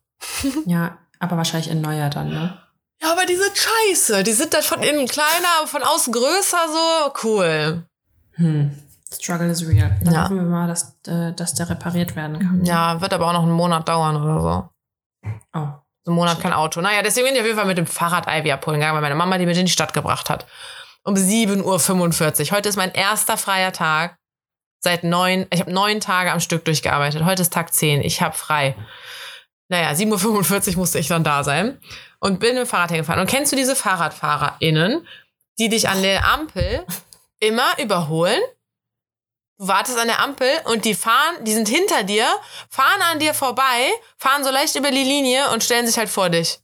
[0.67, 2.59] Ja, aber wahrscheinlich in neuer dann, ne?
[3.03, 4.23] Ja, aber die sind scheiße.
[4.23, 7.85] Die sind dann von innen kleiner, aber von außen größer, so cool.
[8.35, 8.77] Hm.
[9.13, 9.97] Struggle is real.
[10.03, 10.25] Dann Ja.
[10.25, 12.65] hoffen wir mal, dass, äh, dass der repariert werden kann.
[12.65, 15.29] Ja, wird aber auch noch einen Monat dauern oder so.
[15.55, 15.67] Oh.
[16.05, 16.81] So einen Monat kein Auto.
[16.81, 19.15] Naja, deswegen bin ich auf jeden Fall mit dem Fahrrad Ivy abholen gegangen, weil meine
[19.17, 20.47] Mama die mit in die Stadt gebracht hat.
[21.03, 22.57] Um 7.45 Uhr.
[22.57, 24.17] Heute ist mein erster freier Tag.
[24.83, 27.25] Seit neun, ich habe neun Tage am Stück durchgearbeitet.
[27.25, 28.01] Heute ist Tag 10.
[28.01, 28.77] Ich habe frei.
[29.69, 31.79] Naja, 7.45 Uhr musste ich dann da sein.
[32.21, 33.21] Und bin mit dem Fahrrad hingefahren.
[33.21, 35.07] Und kennst du diese FahrradfahrerInnen,
[35.59, 36.85] die dich an der Ampel
[37.41, 38.41] immer überholen?
[39.59, 42.27] Du wartest an der Ampel und die fahren, die sind hinter dir,
[42.69, 46.31] fahren an dir vorbei, fahren so leicht über die Linie und stellen sich halt vor
[46.31, 46.61] dich.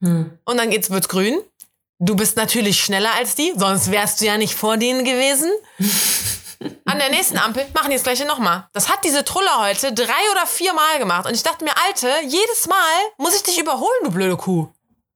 [0.00, 0.38] Hm.
[0.44, 1.40] Und dann geht's, wird's grün.
[1.98, 5.50] Du bist natürlich schneller als die, sonst wärst du ja nicht vor denen gewesen.
[6.84, 8.68] An der nächsten Ampel machen die das gleiche nochmal.
[8.72, 11.26] Das hat diese Trulle heute drei oder vier Mal gemacht.
[11.26, 12.76] Und ich dachte mir, Alte, jedes Mal
[13.18, 14.68] muss ich dich überholen, du blöde Kuh.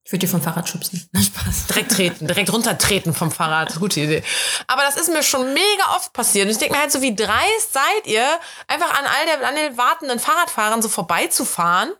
[0.07, 1.09] Ich würde dir vom Fahrrad schubsen.
[1.11, 1.67] Na, Spaß.
[1.67, 3.77] Direkt treten, direkt runtertreten vom Fahrrad.
[3.77, 4.23] Gute Idee.
[4.67, 6.45] Aber das ist mir schon mega oft passiert.
[6.45, 8.25] Und ich denke mir halt so, wie dreist seid ihr,
[8.67, 11.91] einfach an all der, an den wartenden Fahrradfahrern so vorbeizufahren.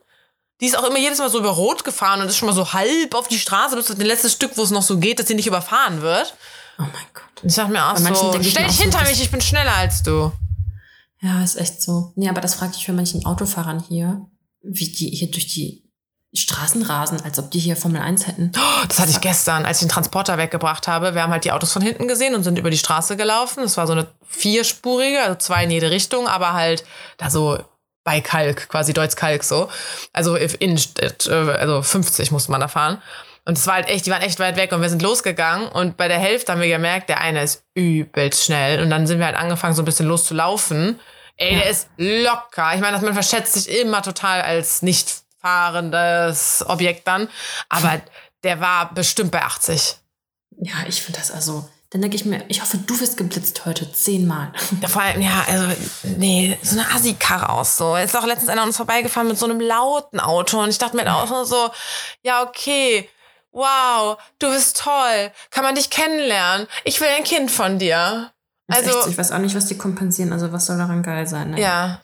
[0.62, 2.72] Die ist auch immer jedes Mal so über Rot gefahren und ist schon mal so
[2.72, 5.34] halb auf die Straße, bis das letzte Stück, wo es noch so geht, dass sie
[5.34, 6.34] nicht überfahren wird.
[6.78, 7.27] Oh mein Gott.
[7.42, 10.02] Ich dachte mir auch so, stell dich so, hinter das- mich, ich bin schneller als
[10.02, 10.32] du.
[11.20, 12.12] Ja, ist echt so.
[12.16, 14.26] Nee, aber das frage ich für manchen Autofahrern hier,
[14.62, 15.84] wie die hier durch die
[16.34, 18.52] Straßen rasen, als ob die hier Formel 1 hätten.
[18.56, 21.14] Oh, Das hatte ich gestern, als ich den Transporter weggebracht habe.
[21.14, 23.62] Wir haben halt die Autos von hinten gesehen und sind über die Straße gelaufen.
[23.64, 26.84] Es war so eine vierspurige, also zwei in jede Richtung, aber halt
[27.16, 27.58] da so
[28.04, 29.68] bei Kalk, quasi Deutz Kalk so.
[30.12, 33.02] Also in, äh, also 50 musste man da fahren.
[33.48, 35.96] Und es war halt echt, die waren echt weit weg und wir sind losgegangen und
[35.96, 39.24] bei der Hälfte haben wir gemerkt, der eine ist übelst schnell und dann sind wir
[39.24, 41.00] halt angefangen so ein bisschen loszulaufen.
[41.38, 42.74] Ey, der ist locker.
[42.74, 47.26] Ich meine, dass man verschätzt sich immer total als nicht fahrendes Objekt dann,
[47.70, 48.02] aber
[48.44, 49.96] der war bestimmt bei 80.
[50.58, 51.66] Ja, ich finde das also.
[51.88, 54.52] Dann denke ich mir, ich hoffe, du wirst geblitzt heute zehnmal.
[54.82, 55.68] Ja, vor allem, ja, also,
[56.18, 57.96] nee, so eine Assi-Karre aus, so.
[57.96, 60.76] Jetzt ist auch letztens einer an uns vorbeigefahren mit so einem lauten Auto und ich
[60.76, 61.70] dachte mir auch nur so,
[62.22, 63.08] ja, okay,
[63.58, 68.30] wow, du bist toll, kann man dich kennenlernen, ich will ein Kind von dir.
[68.68, 70.32] Also, echt so, ich weiß auch nicht, was die kompensieren.
[70.32, 71.50] Also, was soll daran geil sein?
[71.52, 71.60] Ne?
[71.60, 72.00] ja,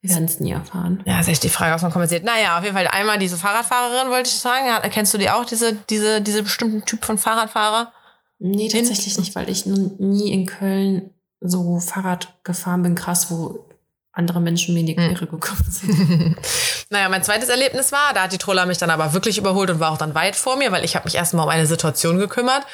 [0.00, 1.02] Wir werden es nie erfahren.
[1.06, 2.24] ja, ist echt die Frage, was man kompensiert.
[2.24, 5.44] Naja, auf jeden Fall einmal diese Fahrradfahrerin, wollte ich sagen, Ja, kennst du die auch,
[5.44, 7.92] diese, diese, diese bestimmten Typ von Fahrradfahrer?
[8.38, 13.64] Nee, tatsächlich nicht, weil ich nun nie in Köln so Fahrrad gefahren bin, krass, wo
[14.12, 16.36] andere Menschen mir in die Quere gekommen sind.
[16.90, 19.80] Naja, mein zweites Erlebnis war, da hat die Troller mich dann aber wirklich überholt und
[19.80, 22.66] war auch dann weit vor mir, weil ich habe mich erstmal um eine Situation gekümmert.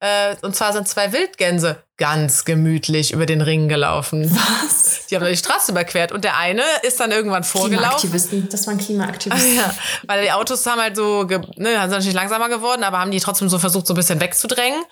[0.00, 4.30] Äh, und zwar sind zwei Wildgänse ganz gemütlich über den Ring gelaufen.
[4.34, 5.04] Was?
[5.10, 7.82] Die haben die Straße überquert und der eine ist dann irgendwann vorgelaufen.
[7.82, 9.56] Klimaaktivisten, das waren Klimaaktivisten.
[9.56, 9.74] Ja,
[10.06, 13.50] weil die Autos haben halt so, ne, sind natürlich langsamer geworden, aber haben die trotzdem
[13.50, 14.82] so versucht, so ein bisschen wegzudrängen.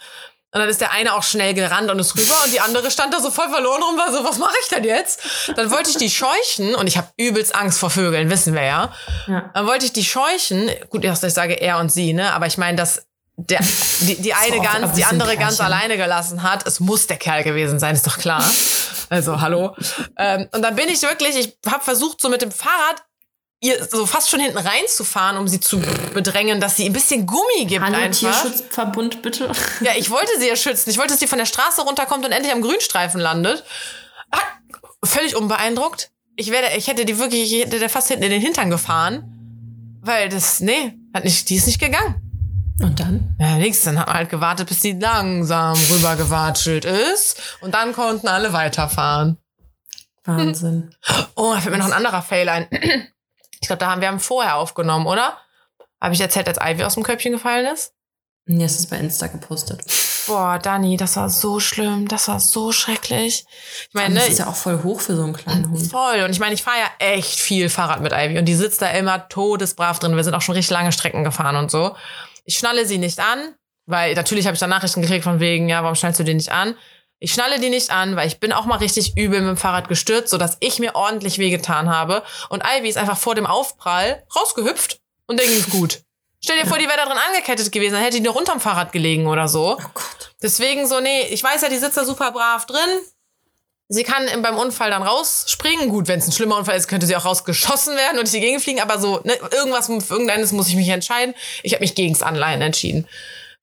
[0.55, 3.13] Und dann ist der eine auch schnell gerannt und ist rüber und die andere stand
[3.13, 5.21] da so voll verloren rum, war so, was mache ich denn jetzt?
[5.57, 8.93] Dann wollte ich die scheuchen und ich habe übelst Angst vor Vögeln, wissen wir ja.
[9.27, 9.51] Ja.
[9.53, 12.77] Dann wollte ich die scheuchen, gut, ich sage er und sie, ne, aber ich meine,
[12.77, 13.03] dass
[13.37, 13.59] der,
[14.03, 15.75] die, die eine auch ganz, die andere ganz Pärchen.
[15.75, 16.65] alleine gelassen hat.
[16.69, 18.49] Es muss der Kerl gewesen sein, ist doch klar.
[19.11, 19.75] Also, hallo.
[20.17, 23.03] Ähm, und dann bin ich wirklich, ich habe versucht, so mit dem Fahrrad
[23.65, 25.81] ihr so fast schon hinten reinzufahren, um sie zu
[26.13, 28.43] bedrängen, dass sie ein bisschen Gummi gibt Hallo, einfach.
[28.43, 29.51] Tierschutzverbund, bitte.
[29.81, 30.91] Ja, ich wollte sie ja schützen.
[30.91, 33.65] Ich wollte, dass sie von der Straße runterkommt und endlich am Grünstreifen landet.
[34.31, 34.39] Ah,
[35.03, 36.11] völlig unbeeindruckt.
[36.37, 39.31] Ich wäre, ich hätte die wirklich, ich hätte der fast hinten in den Hintern gefahren.
[40.03, 42.21] Weil das, nee, hat nicht, die ist nicht gegangen.
[42.83, 43.35] Und dann?
[43.39, 47.41] Ja, nix, dann hat man halt gewartet, bis die langsam rübergewatschelt ist.
[47.63, 49.39] Und dann konnten alle weiterfahren.
[50.25, 50.95] Wahnsinn.
[51.35, 52.69] Oh, da fällt mir noch ein anderer Fail ein.
[53.65, 55.39] Ich glaube, da haben wir haben vorher aufgenommen, oder?
[55.99, 57.95] Habe ich erzählt, als Ivy aus dem Köpfchen gefallen ist?
[58.45, 59.83] Nee, es ist bei Insta gepostet.
[60.27, 63.47] Boah, Dani, das war so schlimm, das war so schrecklich.
[63.89, 65.91] Ich meine, Das ne, ist ja auch voll hoch für so einen kleinen Hund.
[65.91, 66.21] voll.
[66.25, 68.91] Und ich meine, ich fahre ja echt viel Fahrrad mit Ivy und die sitzt da
[68.91, 70.15] immer todesbrav drin.
[70.15, 71.97] Wir sind auch schon richtig lange Strecken gefahren und so.
[72.45, 73.55] Ich schnalle sie nicht an,
[73.87, 76.53] weil natürlich habe ich da Nachrichten gekriegt von wegen, ja, warum schnallst du die nicht
[76.53, 76.77] an?
[77.21, 79.89] Ich schnalle die nicht an, weil ich bin auch mal richtig übel mit dem Fahrrad
[79.89, 82.23] gestürzt, sodass ich mir ordentlich wehgetan habe.
[82.51, 86.03] Und Ivy ist einfach vor dem Aufprall rausgehüpft und der ging gut.
[86.43, 88.93] Stell dir vor, die wäre da drin angekettet gewesen, dann hätte die nur unterm Fahrrad
[88.93, 89.79] gelegen oder so.
[89.81, 90.35] Oh Gott.
[90.43, 92.79] Deswegen so, nee, ich weiß ja, die sitzt da super brav drin.
[93.89, 95.89] Sie kann im- beim Unfall dann rausspringen.
[95.89, 98.41] Gut, wenn es ein schlimmer Unfall ist, könnte sie auch rausgeschossen werden und durch die
[98.41, 98.81] Gegend fliegen.
[98.81, 101.35] Aber so, ne, irgendwas, für irgendeines muss ich mich entscheiden.
[101.63, 103.07] Ich habe mich gegens Anleihen entschieden.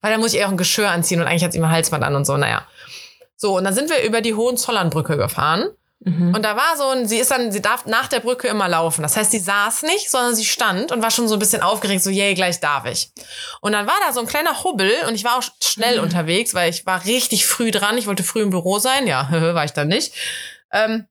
[0.00, 2.02] Weil da muss ich eher auch ein Geschirr anziehen und eigentlich hat sie immer Halsband
[2.02, 2.66] an und so, naja.
[3.42, 5.68] So, und dann sind wir über die Hohenzollernbrücke gefahren.
[5.98, 6.32] Mhm.
[6.32, 9.02] Und da war so ein, sie ist dann, sie darf nach der Brücke immer laufen.
[9.02, 12.04] Das heißt, sie saß nicht, sondern sie stand und war schon so ein bisschen aufgeregt,
[12.04, 13.10] so, yay, gleich darf ich.
[13.60, 16.04] Und dann war da so ein kleiner Hubbel und ich war auch schnell Mhm.
[16.04, 17.98] unterwegs, weil ich war richtig früh dran.
[17.98, 19.08] Ich wollte früh im Büro sein.
[19.08, 20.14] Ja, war ich dann nicht.
[20.72, 21.08] Ähm,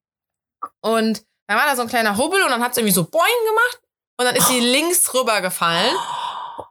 [0.79, 3.45] und dann war da so ein kleiner Hubbel und dann hat sie irgendwie so boing
[3.49, 3.81] gemacht
[4.17, 5.95] und dann ist sie links rübergefallen,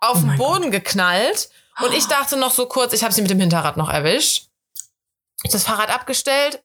[0.00, 1.50] auf Oh den Boden geknallt
[1.82, 4.46] und ich dachte noch so kurz, ich habe sie mit dem Hinterrad noch erwischt.
[5.42, 6.62] Ich das Fahrrad abgestellt.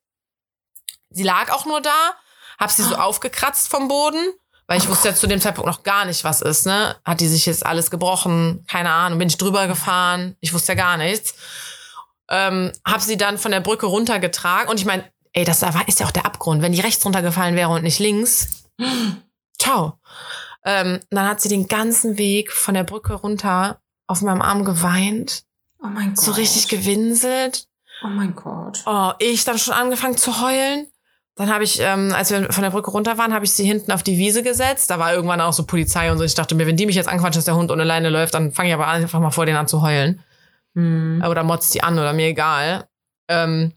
[1.10, 2.14] Sie lag auch nur da,
[2.60, 4.34] hab sie so aufgekratzt vom Boden,
[4.68, 6.98] weil ich wusste ja zu dem Zeitpunkt noch gar nicht, was ist, ne?
[7.06, 8.66] Hat die sich jetzt alles gebrochen?
[8.68, 9.20] Keine Ahnung.
[9.20, 10.36] Bin ich drüber gefahren?
[10.42, 11.36] Ich wusste ja gar nichts.
[12.30, 16.06] Ähm, hab sie dann von der Brücke runtergetragen und ich meine, ey, das ist ja
[16.08, 16.62] auch der Abgrund.
[16.62, 18.66] Wenn die rechts runtergefallen wäre und nicht links,
[19.60, 20.00] ciao.
[20.66, 25.44] Ähm, dann hat sie den ganzen Weg von der Brücke runter auf meinem Arm geweint,
[25.82, 26.24] Oh mein Gott.
[26.24, 27.68] so richtig gewinselt.
[28.04, 28.84] Oh mein Gott.
[28.86, 30.88] Oh, ich dann schon angefangen zu heulen.
[31.36, 33.92] Dann habe ich, ähm, als wir von der Brücke runter waren, habe ich sie hinten
[33.92, 34.90] auf die Wiese gesetzt.
[34.90, 36.24] Da war irgendwann auch so Polizei und so.
[36.24, 38.54] Ich dachte mir, wenn die mich jetzt anquatscht, dass der Hund ohne Leine läuft, dann
[38.54, 40.24] fange ich aber einfach mal vor denen an zu heulen.
[40.76, 41.24] Hm.
[41.30, 42.88] Oder motzt die an oder mir egal.
[43.28, 43.74] Ähm,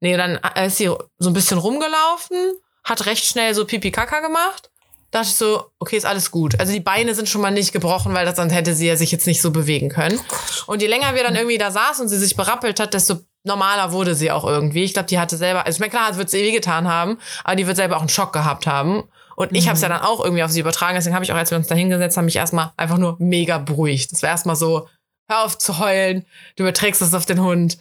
[0.00, 2.36] nee, dann ist sie so ein bisschen rumgelaufen,
[2.84, 4.70] hat recht schnell so Pipi-Kaka gemacht.
[5.10, 6.60] Dachte ich so, okay, ist alles gut.
[6.60, 9.10] Also die Beine sind schon mal nicht gebrochen, weil das, dann hätte sie ja sich
[9.10, 10.20] jetzt nicht so bewegen können.
[10.66, 13.90] Und je länger wir dann irgendwie da saßen und sie sich berappelt hat, desto normaler
[13.90, 14.84] wurde sie auch irgendwie.
[14.84, 17.18] Ich glaube, die hatte selber, also ich meine, klar, es wird sie eh getan haben,
[17.42, 19.04] aber die wird selber auch einen Schock gehabt haben.
[19.34, 20.94] Und ich habe es ja dann auch irgendwie auf sie übertragen.
[20.94, 23.58] Deswegen habe ich auch, als wir uns da hingesetzt haben, mich erstmal einfach nur mega
[23.58, 24.12] beruhigt.
[24.12, 24.88] Das war erstmal so,
[25.28, 26.24] hör auf zu heulen,
[26.56, 27.78] du überträgst das auf den Hund.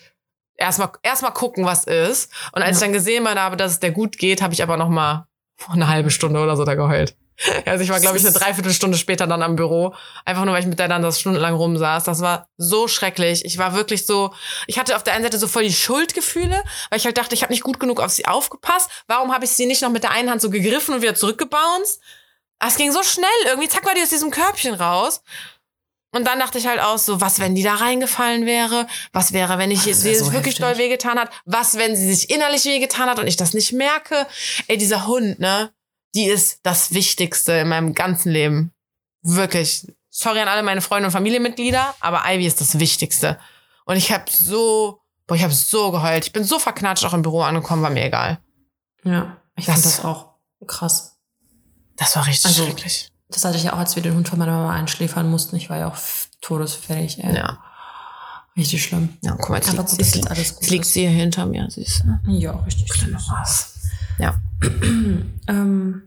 [0.55, 2.32] Erstmal erstmal gucken, was ist.
[2.51, 4.89] Und als ich dann gesehen habe, dass es der gut geht, habe ich aber noch
[4.89, 5.28] mal
[5.68, 7.15] eine halbe Stunde oder so da geheult.
[7.66, 9.94] Also ich war, glaube ich, eine Dreiviertelstunde später dann am Büro.
[10.26, 12.04] Einfach nur, weil ich mit der dann das stundenlang rumsaß.
[12.04, 13.46] Das war so schrecklich.
[13.46, 14.34] Ich war wirklich so,
[14.66, 17.44] ich hatte auf der einen Seite so voll die Schuldgefühle, weil ich halt dachte, ich
[17.44, 18.90] habe nicht gut genug auf sie aufgepasst.
[19.08, 22.00] Warum habe ich sie nicht noch mit der einen Hand so gegriffen und wieder zurückgebounced?
[22.60, 23.28] Es ging so schnell.
[23.46, 25.22] Irgendwie zack war die aus diesem Körbchen raus.
[26.12, 28.88] Und dann dachte ich halt auch so, was, wenn die da reingefallen wäre?
[29.14, 30.60] Was wäre, wenn ich Das sie so wirklich heftig.
[30.62, 31.30] doll wehgetan hat?
[31.46, 34.26] Was, wenn sie sich innerlich wehgetan hat und ich das nicht merke?
[34.68, 35.72] Ey, dieser Hund, ne?
[36.18, 38.72] Die ist das Wichtigste in meinem ganzen Leben.
[39.22, 39.86] Wirklich.
[40.09, 43.38] Sorry an alle meine Freunde und Familienmitglieder, aber Ivy ist das Wichtigste.
[43.86, 46.26] Und ich habe so, boah, ich habe so geheult.
[46.26, 48.39] Ich bin so verknatscht auch im Büro angekommen, war mir egal.
[49.03, 50.32] Ja, ich Das- fand das auch
[50.65, 51.18] krass.
[51.97, 53.11] Das war richtig Also- schrecklich.
[53.30, 55.55] Das hatte ich ja auch, als wir den Hund von meiner Mama einschläfern mussten.
[55.57, 55.97] Ich war ja auch
[56.41, 57.24] todesfällig.
[57.24, 57.36] Ey.
[57.36, 57.61] Ja.
[58.55, 59.18] Richtig schlimm.
[59.22, 61.45] Ja, guck mal, jetzt Aber liegt, gut, jetzt, alles gut jetzt liegt sie hier hinter
[61.45, 62.32] mir, siehst du?
[62.32, 63.18] Ja, richtig schlimm.
[64.18, 64.41] Ja.
[65.47, 66.07] ähm,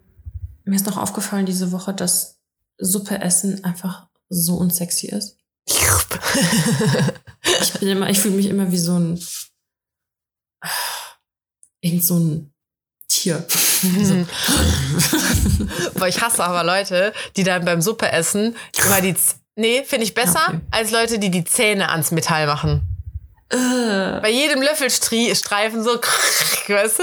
[0.70, 2.38] mir ist noch aufgefallen diese Woche, dass
[2.78, 5.36] Suppe essen einfach so unsexy ist.
[7.62, 9.18] Ich bin immer, ich fühle mich immer wie so ein
[11.80, 12.52] irgend so ein
[13.08, 13.44] Tier.
[13.48, 14.26] so.
[15.98, 19.14] Boah, ich hasse aber Leute, die dann beim Suppe essen immer die.
[19.14, 20.60] Z nee, finde ich besser Okay.
[20.70, 22.82] als Leute, die die Zähne ans Metall machen.
[23.48, 27.02] Äh, Bei jedem Löffelstreifen so, weißt du?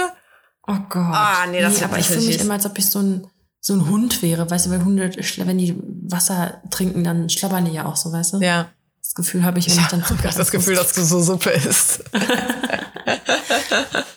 [0.67, 1.01] oh Gott.
[1.13, 3.27] Ah, nee, das aber find ich fühle mich immer, als ob ich so ein,
[3.59, 7.71] so ein Hund wäre, weißt du, weil Hunde, wenn die Wasser trinken, dann schlabbern die
[7.71, 8.37] ja auch so, weißt du?
[8.39, 8.69] Ja.
[9.01, 11.49] Das Gefühl habe ich, wenn ich dann Ich habe das Gefühl, dass du so Suppe
[11.51, 12.03] isst.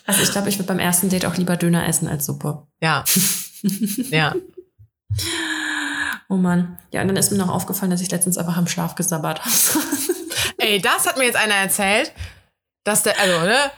[0.05, 2.67] Also ich glaube, ich würde beim ersten Date auch lieber Döner essen als Suppe.
[2.81, 3.05] Ja.
[4.09, 4.35] Ja.
[6.27, 6.77] Oh Mann.
[6.91, 9.55] Ja, und dann ist mir noch aufgefallen, dass ich letztens einfach im Schlaf gesabbert habe.
[10.57, 12.11] Ey, das hat mir jetzt einer erzählt,
[12.83, 13.71] dass der, also, ne?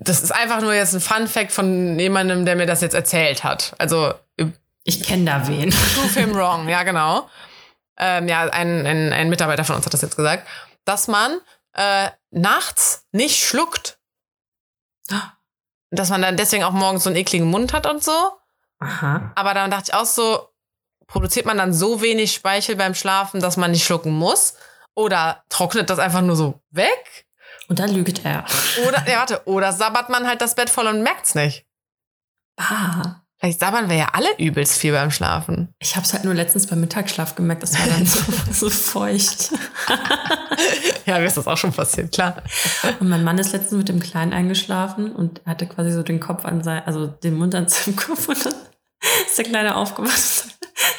[0.00, 3.44] Das ist einfach nur jetzt ein Fun Fact von jemandem, der mir das jetzt erzählt
[3.44, 3.74] hat.
[3.78, 4.14] Also,
[4.84, 5.70] Ich kenne da wen.
[5.70, 7.28] prove him wrong, ja, genau.
[7.96, 10.46] Ähm, ja, ein, ein, ein Mitarbeiter von uns hat das jetzt gesagt,
[10.84, 11.40] dass man
[11.72, 13.98] äh, nachts nicht schluckt.
[15.90, 18.32] Dass man dann deswegen auch morgens so einen ekligen Mund hat und so.
[18.80, 19.32] Aha.
[19.34, 20.48] Aber dann dachte ich auch so,
[21.06, 24.54] produziert man dann so wenig Speichel beim Schlafen, dass man nicht schlucken muss?
[24.94, 27.26] Oder trocknet das einfach nur so weg?
[27.68, 28.44] Und dann lügt er.
[28.86, 31.66] Oder, ja, warte, oder sabbert man halt das Bett voll und merkt's nicht?
[32.56, 33.23] Ah.
[33.44, 35.68] Vielleicht sabbern wir ja alle übelst viel beim Schlafen.
[35.78, 38.20] Ich habe es halt nur letztens beim Mittagsschlaf gemerkt, das war dann so,
[38.50, 39.52] so feucht.
[41.04, 42.42] Ja, mir ist das auch schon passiert, klar.
[42.98, 46.46] Und mein Mann ist letztens mit dem Kleinen eingeschlafen und hatte quasi so den Kopf
[46.46, 48.54] an sein, also den Mund an seinem Kopf und dann
[49.26, 50.22] ist der Kleine aufgewacht.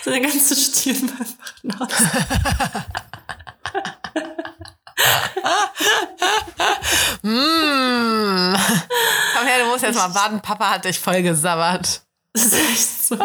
[0.03, 2.03] Seine ganze Stirn war einfach nass.
[7.23, 8.57] Mmh.
[9.35, 10.39] Komm her, du musst jetzt mal warten.
[10.41, 12.04] Papa hat dich voll gesabbert.
[12.35, 13.17] Das ist echt so.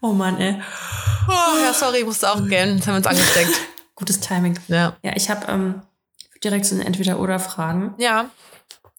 [0.00, 0.62] Oh Mann, ey.
[1.28, 2.76] Oh, ja, sorry, ich musste auch gehen.
[2.76, 3.50] Jetzt haben wir uns angesteckt.
[3.96, 4.58] Gutes Timing.
[4.68, 4.96] Ja.
[5.02, 5.82] Ja, ich habe ähm,
[6.44, 7.94] direkt so ein Entweder-Oder-Fragen.
[7.98, 8.30] Ja.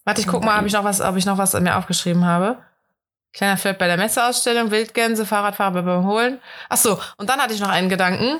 [0.04, 2.58] Warte, ich guck mal, ob ich noch was, ob ich noch was mir aufgeschrieben habe.
[3.32, 6.40] Kleiner Flirt bei der Messeausstellung, Wildgänse, Fahrradfahrer beim Holen.
[6.68, 8.38] Ach so, und dann hatte ich noch einen Gedanken.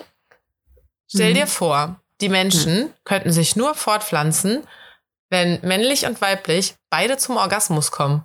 [1.09, 1.35] Stell Mhm.
[1.35, 4.67] dir vor, die Menschen könnten sich nur fortpflanzen,
[5.31, 8.25] wenn männlich und weiblich beide zum Orgasmus kommen.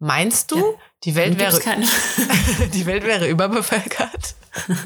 [0.00, 0.64] Meinst du, Ja.
[1.04, 1.58] die Welt wäre
[2.74, 4.34] die Welt wäre überbevölkert?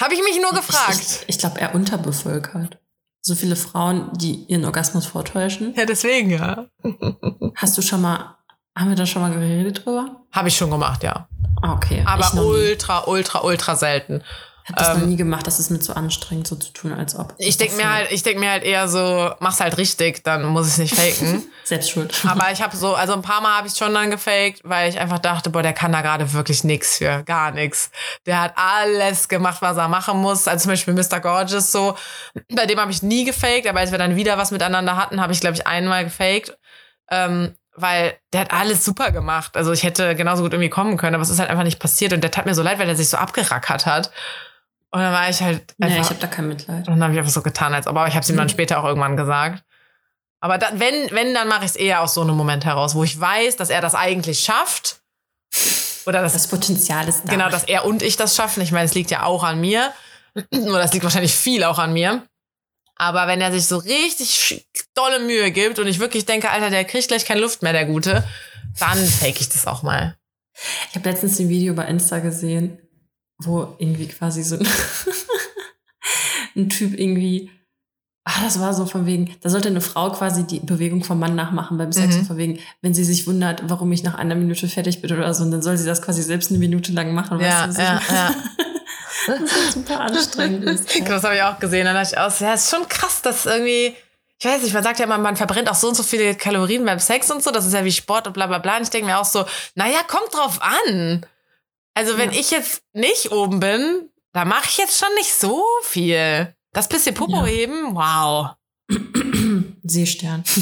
[0.00, 1.00] Habe ich mich nur gefragt.
[1.00, 2.78] Ich, ich glaube, eher unterbevölkert.
[3.22, 5.74] So viele Frauen, die ihren Orgasmus vortäuschen.
[5.76, 6.66] ja, deswegen ja.
[7.54, 8.36] Hast du schon mal,
[8.76, 10.22] haben wir da schon mal geredet drüber?
[10.32, 11.28] Habe ich schon gemacht, ja.
[11.60, 12.02] Ah, okay.
[12.06, 14.22] Aber ich ultra, ultra, ultra selten.
[14.66, 15.46] Habe das noch ähm, nie gemacht.
[15.46, 17.34] Das ist mir zu anstrengend, so zu tun, als ob.
[17.38, 20.66] Ich denke mir halt, ich denke mir halt eher so, mach's halt richtig, dann muss
[20.66, 21.44] ich es nicht faken.
[21.64, 22.14] Selbst schuld.
[22.26, 24.98] Aber ich habe so, also ein paar Mal habe ich schon dann gefaked, weil ich
[24.98, 27.90] einfach dachte, boah, der kann da gerade wirklich nix für, gar nix.
[28.26, 30.46] Der hat alles gemacht, was er machen muss.
[30.46, 31.20] Also zum Beispiel Mr.
[31.20, 31.96] Gorgeous so,
[32.54, 35.32] bei dem habe ich nie gefaked, aber als wir dann wieder was miteinander hatten, habe
[35.32, 36.56] ich glaube ich einmal gefaked,
[37.10, 39.56] ähm, weil der hat alles super gemacht.
[39.56, 42.12] Also ich hätte genauso gut irgendwie kommen können, aber es ist halt einfach nicht passiert
[42.12, 44.10] und der tat mir so leid, weil er sich so abgerackert hat.
[44.92, 46.88] Und dann war ich halt nee, einfach ich habe da kein Mitleid.
[46.88, 48.46] und dann habe ich einfach so getan, als ob, aber ich habe es ihm dann
[48.46, 48.50] Mhm.
[48.50, 49.62] später auch irgendwann gesagt.
[50.40, 53.04] Aber dann, wenn, wenn, dann mache ich es eher aus so einem Moment heraus, wo
[53.04, 55.00] ich weiß, dass er das eigentlich schafft.
[56.06, 57.30] Oder dass, Das Potenzial ist da.
[57.32, 58.62] genau, dass er und ich das schaffen.
[58.62, 59.92] Ich meine, es liegt ja auch an mir.
[60.54, 62.24] Oder es liegt wahrscheinlich viel auch an mir.
[62.96, 66.84] Aber wenn er sich so richtig dolle Mühe gibt und ich wirklich denke, Alter, der
[66.84, 68.24] kriegt gleich keine Luft mehr, der Gute,
[68.78, 70.16] dann fake ich das auch mal.
[70.90, 72.78] Ich habe letztens ein Video bei Insta gesehen,
[73.42, 74.66] wo irgendwie quasi so ein,
[76.56, 77.50] ein Typ irgendwie,
[78.24, 81.34] ah, das war so von wegen, da sollte eine Frau quasi die Bewegung vom Mann
[81.34, 82.20] nachmachen beim Sex, Mhm.
[82.20, 85.32] und von wegen, wenn sie sich wundert, warum ich nach einer Minute fertig bin oder
[85.34, 87.40] so, und dann soll sie das quasi selbst eine Minute lang machen.
[87.40, 88.34] Ja, weißt du, was ja, ja.
[89.26, 90.88] Das ist super anstrengend ist.
[91.06, 91.84] Das habe ich auch gesehen.
[91.84, 93.94] Dann dachte ich aus, ja, ist schon krass, dass irgendwie,
[94.38, 96.86] ich weiß nicht, man sagt ja immer, man verbrennt auch so und so viele Kalorien
[96.86, 97.50] beim Sex und so.
[97.50, 98.78] Das ist ja wie Sport und bla bla bla.
[98.78, 101.26] Und ich denke mir auch so, naja, kommt drauf an.
[101.94, 102.40] Also wenn Ja.
[102.40, 106.54] ich jetzt nicht oben bin, da mache ich jetzt schon nicht so viel.
[106.72, 107.46] Das bisschen Popo Ja.
[107.46, 108.50] heben, wow.
[109.82, 110.44] Seestern.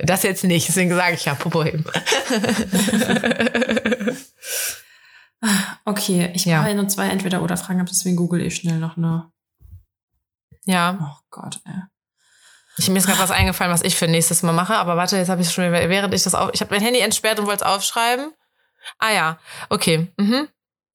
[0.00, 1.84] Das jetzt nicht, deswegen sage ich ja Popo heben.
[5.84, 6.62] Okay, ich Ja.
[6.62, 9.30] brauche nur zwei Entweder-Oder-Fragen, aber deswegen google ich schnell noch eine.
[10.64, 11.74] Ja, Oh Gott, ey.
[12.76, 14.74] ich, mir ist gerade was eingefallen, was ich für nächstes Mal mache.
[14.76, 17.38] Aber warte, jetzt habe ich schon, während ich das auf, ich habe mein Handy entsperrt
[17.38, 18.32] und wollte es aufschreiben.
[18.98, 20.12] Ah ja, okay.
[20.18, 20.48] Mhm.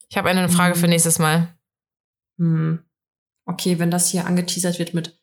[0.10, 0.90] Ich habe eine Frage für Mhm.
[0.92, 1.48] nächstes Mal.
[2.38, 2.84] Hm.
[3.46, 5.20] Okay, wenn das hier angeteasert wird mit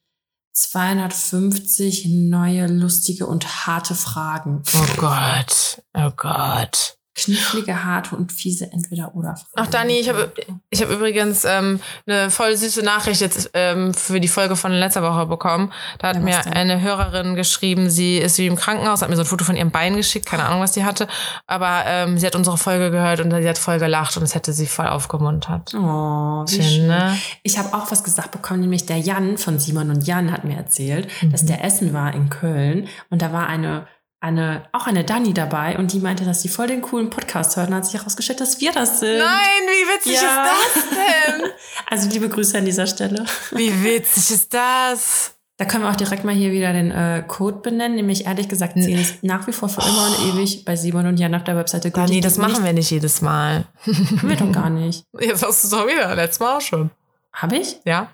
[0.53, 4.62] 250 neue, lustige und harte Fragen.
[4.75, 5.83] Oh Gott.
[5.95, 6.99] Oh Gott.
[7.25, 9.47] Knifflige, harte und fiese Entweder-Oder-Fragen.
[9.57, 10.33] Ach, Dani, ich habe
[10.71, 15.03] ich hab übrigens ähm, eine voll süße Nachricht jetzt ähm, für die Folge von letzter
[15.03, 15.73] Woche bekommen.
[15.99, 16.53] Da hat Ja, mir denn?
[16.53, 19.71] eine Hörerin geschrieben, sie ist wie im Krankenhaus, hat mir so ein Foto von ihrem
[19.71, 21.07] Bein geschickt, keine Ahnung, was die hatte.
[21.47, 24.53] Aber ähm, sie hat unsere Folge gehört und sie hat voll gelacht und es hätte
[24.53, 25.75] sie voll aufgemuntert.
[25.75, 26.87] Oh, wie Schön, schön.
[26.89, 27.16] ne?
[27.43, 30.57] Ich habe auch was gesagt bekommen, nämlich der Jan von Simon und Jan hat mir
[30.57, 31.33] erzählt, Mhm.
[31.33, 33.87] dass der Essen war in Köln und da war eine,
[34.21, 37.68] eine, auch eine Dani dabei und die meinte, dass sie voll den coolen Podcast hört
[37.68, 39.18] und hat sich herausgestellt, dass wir das sind.
[39.18, 40.45] Nein, wie witzig Ja.
[40.47, 41.51] ist das denn?
[41.91, 43.25] Also liebe Grüße an dieser Stelle.
[43.53, 45.35] Wie witzig ist das?
[45.57, 48.75] Da können wir auch direkt mal hier wieder den äh, Code benennen, nämlich ehrlich gesagt,
[48.75, 51.57] 10 ist nach wie vor für immer und ewig bei Simon und Jan auf der
[51.57, 51.91] Webseite.
[51.91, 53.64] Dani, das machen wir nicht jedes Mal.
[53.87, 55.05] Haben wir doch gar nicht.
[55.18, 56.91] Jetzt hast du es doch wieder, letztes Mal auch schon.
[57.33, 57.77] Habe ich?
[57.85, 58.09] Ja?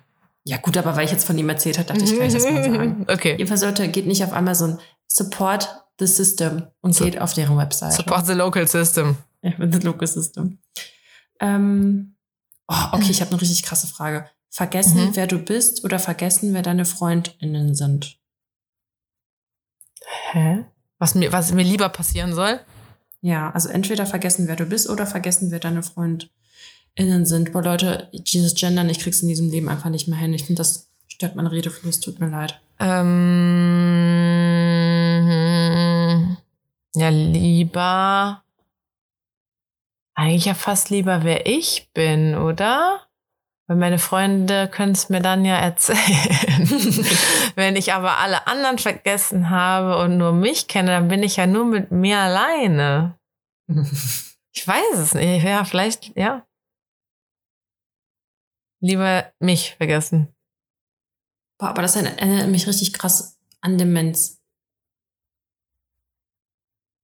[0.44, 2.44] Ja gut, aber weil ich jetzt von ihm erzählt habe, dachte ich, kann ich das
[2.44, 3.04] mal sagen.
[3.12, 3.32] Okay.
[3.32, 4.78] Jedenfalls sollte, geht nicht auf Amazon.
[5.06, 5.68] Support
[5.98, 7.94] the System und geht auf deren Webseite.
[7.96, 9.16] Support the local system.
[9.42, 10.58] Ja, with the local system.
[11.40, 12.16] Ähm,
[12.68, 14.28] oh, okay, ich habe eine richtig krasse Frage.
[14.50, 15.16] Vergessen, Mhm.
[15.16, 18.18] wer du bist oder vergessen, wer deine FreundInnen sind?
[20.32, 20.64] Hä?
[20.98, 22.60] Was mir, was mir lieber passieren soll?
[23.20, 27.52] Ja, also entweder vergessen, wer du bist oder vergessen, wer deine FreundInnen sind.
[27.52, 30.32] Boah, Leute, dieses Gendern, ich krieg's in diesem Leben einfach nicht mehr hin.
[30.32, 32.00] Ich finde, das stört mein Redefluss.
[32.00, 32.60] Tut mir leid.
[32.78, 34.25] Ähm,
[36.96, 38.42] ja, lieber.
[40.14, 43.06] Eigentlich ja fast lieber, wer ich bin, oder?
[43.68, 45.98] Weil meine Freunde können es mir dann ja erzählen.
[47.54, 51.46] Wenn ich aber alle anderen vergessen habe und nur mich kenne, dann bin ich ja
[51.46, 53.18] nur mit mir alleine.
[54.52, 55.44] Ich weiß es nicht.
[55.44, 56.46] Ja, vielleicht, ja.
[58.80, 60.34] Lieber mich vergessen.
[61.58, 64.35] Boah, aber das erinnert mich richtig krass an Demenz.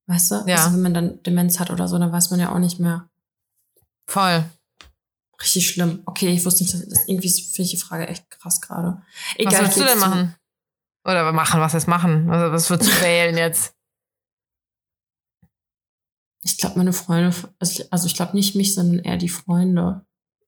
[0.07, 0.45] Weißt du?
[0.47, 0.57] Ja.
[0.57, 3.09] Also wenn man dann Demenz hat oder so, dann weiß man ja auch nicht mehr.
[4.07, 4.45] Voll.
[5.41, 6.03] Richtig schlimm.
[6.07, 9.03] Okay, ich wusste nicht, dass das irgendwie finde ich die Frage echt krass gerade.
[9.03, 10.35] Was Egal, würdest du denn machen?
[11.05, 12.31] Oder machen, was jetzt machen?
[12.31, 13.75] Also, was würdest du wählen jetzt?
[16.45, 20.05] Ich glaube, meine Freunde, also ich, also ich glaube nicht mich, sondern eher die Freunde.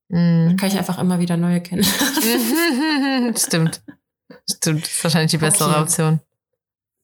[0.09, 0.57] Mhm.
[0.59, 1.85] Kann ich einfach immer wieder neue kennen.
[3.37, 3.83] Stimmt.
[4.49, 4.83] Stimmt.
[4.85, 5.81] Das ist wahrscheinlich die bessere Okay.
[5.81, 6.21] Option.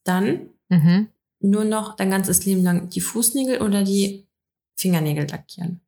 [0.04, 1.08] Dann Mhm.
[1.40, 4.26] Nur noch dein ganzes Leben lang die Fußnägel oder die
[4.76, 5.80] Fingernägel lackieren.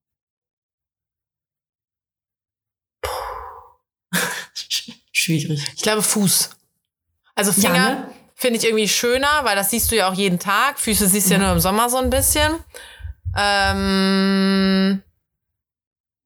[5.13, 5.63] Schwierig.
[5.77, 6.51] Ich glaube Fuß.
[7.35, 8.11] Also Ja, Finger ne?
[8.35, 10.79] finde ich irgendwie schöner, weil das siehst du ja auch jeden Tag.
[10.81, 11.47] Füße siehst du ja Ja.
[11.47, 12.53] nur im Sommer so ein bisschen.
[13.37, 15.03] Ähm,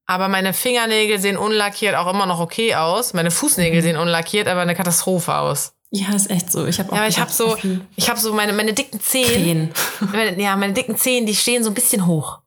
[0.06, 3.12] aber meine Fingernägel sehen unlackiert auch immer noch okay aus.
[3.12, 3.84] Meine Fußnägel Mhm.
[3.84, 5.74] sehen unlackiert, aber eine Katastrophe aus.
[5.96, 6.66] Ja, ist echt so.
[6.66, 7.56] Ich habe auch Ja, ich habe so,
[7.96, 9.72] ich habe so meine, meine dicken Zehen.
[10.00, 12.40] Meine, ja, meine dicken Zehen, die stehen so ein bisschen hoch.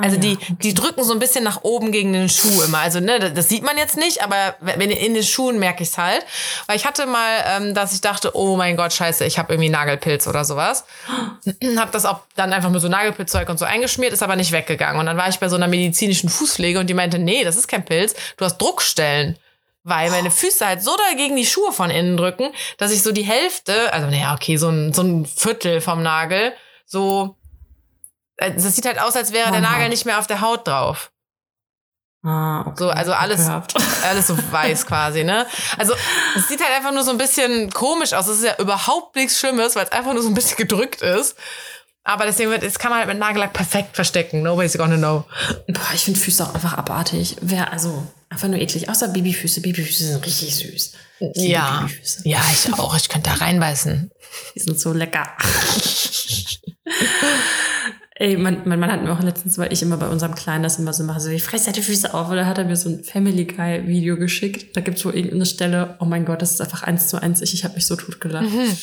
[0.00, 0.38] Also Ah, die, ja.
[0.62, 2.78] die drücken so ein bisschen nach oben gegen den Schuh immer.
[2.78, 5.88] Also ne, das, das sieht man jetzt nicht, aber wenn in den Schuhen merke ich
[5.88, 6.24] es halt.
[6.66, 9.70] Weil ich hatte mal, ähm, dass ich dachte, oh mein Gott, scheiße, ich habe irgendwie
[9.70, 10.84] Nagelpilz oder sowas.
[11.76, 15.00] hab das auch dann einfach mit so Nagelpilzzeug und so eingeschmiert, ist aber nicht weggegangen.
[15.00, 17.66] Und dann war ich bei so einer medizinischen Fußpflege und die meinte, nee, das ist
[17.66, 19.36] kein Pilz, du hast Druckstellen.
[19.88, 23.22] Weil meine Füße halt so dagegen die Schuhe von innen drücken, dass ich so die
[23.22, 26.52] Hälfte, also naja, okay, so ein, so ein Viertel vom Nagel,
[26.84, 27.38] so
[28.38, 29.72] äh, das sieht halt aus, als wäre der Aha.
[29.72, 31.10] Nagel nicht mehr auf der Haut drauf.
[32.24, 32.74] Ah, okay.
[32.76, 33.48] So, also alles,
[34.02, 35.46] alles so weiß quasi, ne?
[35.76, 35.94] Also,
[36.34, 38.26] es sieht halt einfach nur so ein bisschen komisch aus.
[38.26, 41.36] Es ist ja überhaupt nichts Schlimmes, weil es einfach nur so ein bisschen gedrückt ist.
[42.08, 44.42] Aber deswegen wird, das kann man halt mit Nagellack perfekt verstecken.
[44.42, 45.26] Nobody's gonna know.
[45.66, 47.36] Boah, ich finde Füße auch einfach abartig.
[47.42, 48.88] Wer, also, einfach nur eklig.
[48.88, 49.60] Außer Babyfüße.
[49.60, 50.92] Babyfüße sind richtig süß.
[51.34, 51.80] Ja.
[51.82, 52.26] Babyfüße.
[52.26, 52.96] Ja, ich auch.
[52.96, 54.10] Ich könnte da reinbeißen.
[54.54, 55.36] Die sind so lecker.
[58.14, 60.78] Ey, mein, mein Mann hat mir auch letztens, weil ich immer bei unserem Kleinen das
[60.78, 63.04] immer so mache, so, ich fresse die Füße auf, oder hat er mir so ein
[63.04, 64.74] Family Guy Video geschickt.
[64.74, 67.52] Da gibt's wohl irgendeine Stelle, oh mein Gott, das ist einfach eins zu eins ich,
[67.52, 68.50] ich habe mich so totgelacht.
[68.50, 68.76] Mhm.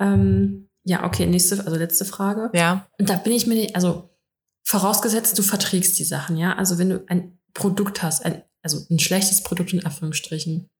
[0.00, 2.50] Ähm, ja, okay, nächste, also letzte Frage.
[2.54, 2.86] Ja.
[2.98, 4.08] Und da bin ich mir nicht, also
[4.64, 6.56] vorausgesetzt, du verträgst die Sachen, ja.
[6.56, 10.70] Also wenn du ein Produkt hast, ein, also ein schlechtes Produkt in Anführungsstrichen,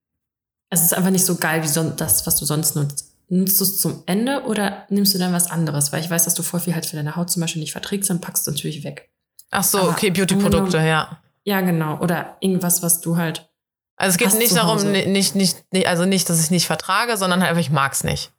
[0.70, 3.12] es ist einfach nicht so geil wie son das, was du sonst nutzt.
[3.28, 5.92] Nutzt du es zum Ende oder nimmst du dann was anderes?
[5.92, 8.08] Weil ich weiß, dass du voll viel halt für deine Haut zum Beispiel nicht verträgst,
[8.08, 9.10] dann packst du es natürlich weg.
[9.50, 11.22] Ach so, Aber okay, Beauty-Produkte, ja.
[11.44, 11.98] Ja, genau.
[12.00, 13.50] Oder irgendwas, was du halt.
[13.96, 17.40] Also es geht nicht darum, nicht, nicht, nicht, also nicht, dass ich nicht vertrage, sondern
[17.40, 18.32] halt einfach, ich mag's nicht.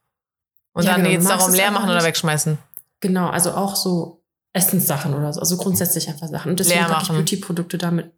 [0.73, 2.57] Und Ja, dann genau, geht's magst darum, es leer machen oder wegschmeißen.
[3.01, 5.39] Genau, also auch so Essenssachen oder so.
[5.39, 6.51] Also grundsätzlich einfach Sachen.
[6.51, 7.09] Und deswegen Leer packe ich.
[7.09, 8.11] Beauty-Produkte damit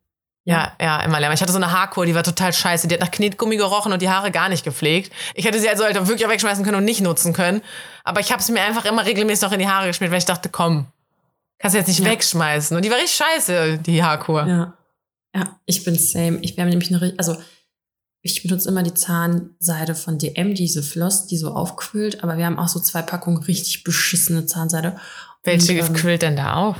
[0.43, 1.33] Ja, ja, immer länger.
[1.33, 2.87] Ich hatte so eine Haarkur, die war total scheiße.
[2.87, 5.11] Die hat nach Knetgummi gerochen und die Haare gar nicht gepflegt.
[5.35, 7.61] Ich hätte sie also halt wirklich auch wegschmeißen können und nicht nutzen können.
[8.03, 10.25] Aber ich habe sie mir einfach immer regelmäßig noch in die Haare geschmiert, weil ich
[10.25, 10.87] dachte, komm,
[11.59, 12.05] kannst du jetzt nicht Ja.
[12.09, 12.75] wegschmeißen.
[12.75, 14.47] Und die war richtig scheiße, die Haarkur.
[14.47, 14.73] Ja.
[15.35, 16.39] Ja, ich bin same.
[16.41, 17.37] Ich wäre nämlich eine, also
[18.22, 22.59] ich benutze immer die Zahnseide von DM, diese Floss, die so aufquillt, aber wir haben
[22.59, 24.95] auch so zwei Packungen richtig beschissene Zahnseide.
[25.43, 26.78] Welche Und, ähm, quillt denn da auf?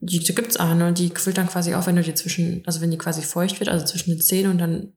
[0.00, 2.90] Die, die gibt's eine, die quillt dann quasi auf, wenn du die zwischen, also wenn
[2.90, 4.92] die quasi feucht wird, also zwischen den Zähnen und dann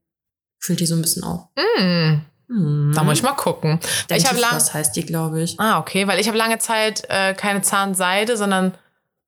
[0.62, 1.48] quillt die so ein bisschen auf.
[1.58, 2.92] Hm, Hm.
[2.96, 3.80] da muss ich mal gucken.
[4.10, 5.60] Ich habe lang, Was heißt die, glaube ich.
[5.60, 8.74] ah, okay, weil ich habe lange Zeit äh, keine Zahnseide, sondern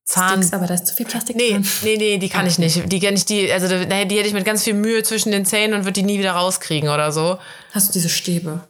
[0.03, 1.67] Zahn, Sticks, aber da ist zu viel Plastik Nee, drin.
[1.83, 2.91] nee, nee, die kann ich nicht.
[2.91, 5.45] Die kann ich die, also die, die hätte ich mit ganz viel Mühe zwischen den
[5.45, 7.37] Zähnen und würde die nie wieder rauskriegen oder so.
[7.73, 8.61] Hast du diese Stäbe?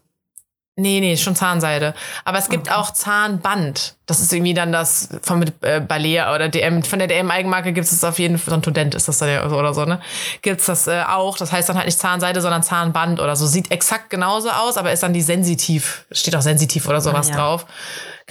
[0.77, 1.93] Nee, nee, schon Zahnseide.
[2.23, 2.77] Aber es gibt Okay.
[2.77, 3.95] auch Zahnband.
[4.05, 6.81] Das ist irgendwie dann das von äh, Balea oder DM.
[6.83, 9.45] Von der DM-Eigenmarke gibt es auf jeden Fall, so ein Student ist das dann ja
[9.45, 9.99] oder so, ne?
[10.41, 11.37] Gibt's das äh, auch.
[11.37, 13.47] Das heißt dann halt nicht Zahnseide, sondern Zahnband oder so.
[13.47, 16.05] Sieht exakt genauso aus, aber ist dann die sensitiv.
[16.11, 17.37] Steht auch sensitiv oder sowas Ah, ja.
[17.37, 17.65] drauf.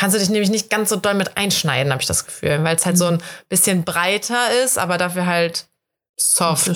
[0.00, 2.64] Kannst du dich nämlich nicht ganz so doll mit einschneiden, habe ich das Gefühl.
[2.64, 3.18] Weil es halt so Mhm.
[3.18, 5.66] ein bisschen breiter ist, aber dafür halt
[6.16, 6.70] soft.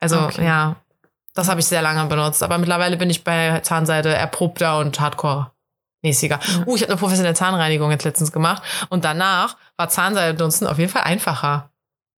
[0.00, 0.42] Also Okay.
[0.42, 0.76] ja,
[1.34, 2.42] das habe ich sehr lange benutzt.
[2.42, 6.40] Aber mittlerweile bin ich bei Zahnseide erprobter und hardcore-mäßiger.
[6.42, 6.66] Ja.
[6.66, 8.62] Uh, ich habe eine professionelle Zahnreinigung jetzt letztens gemacht.
[8.88, 11.68] Und danach war Zahnseide benutzen auf jeden Fall einfacher.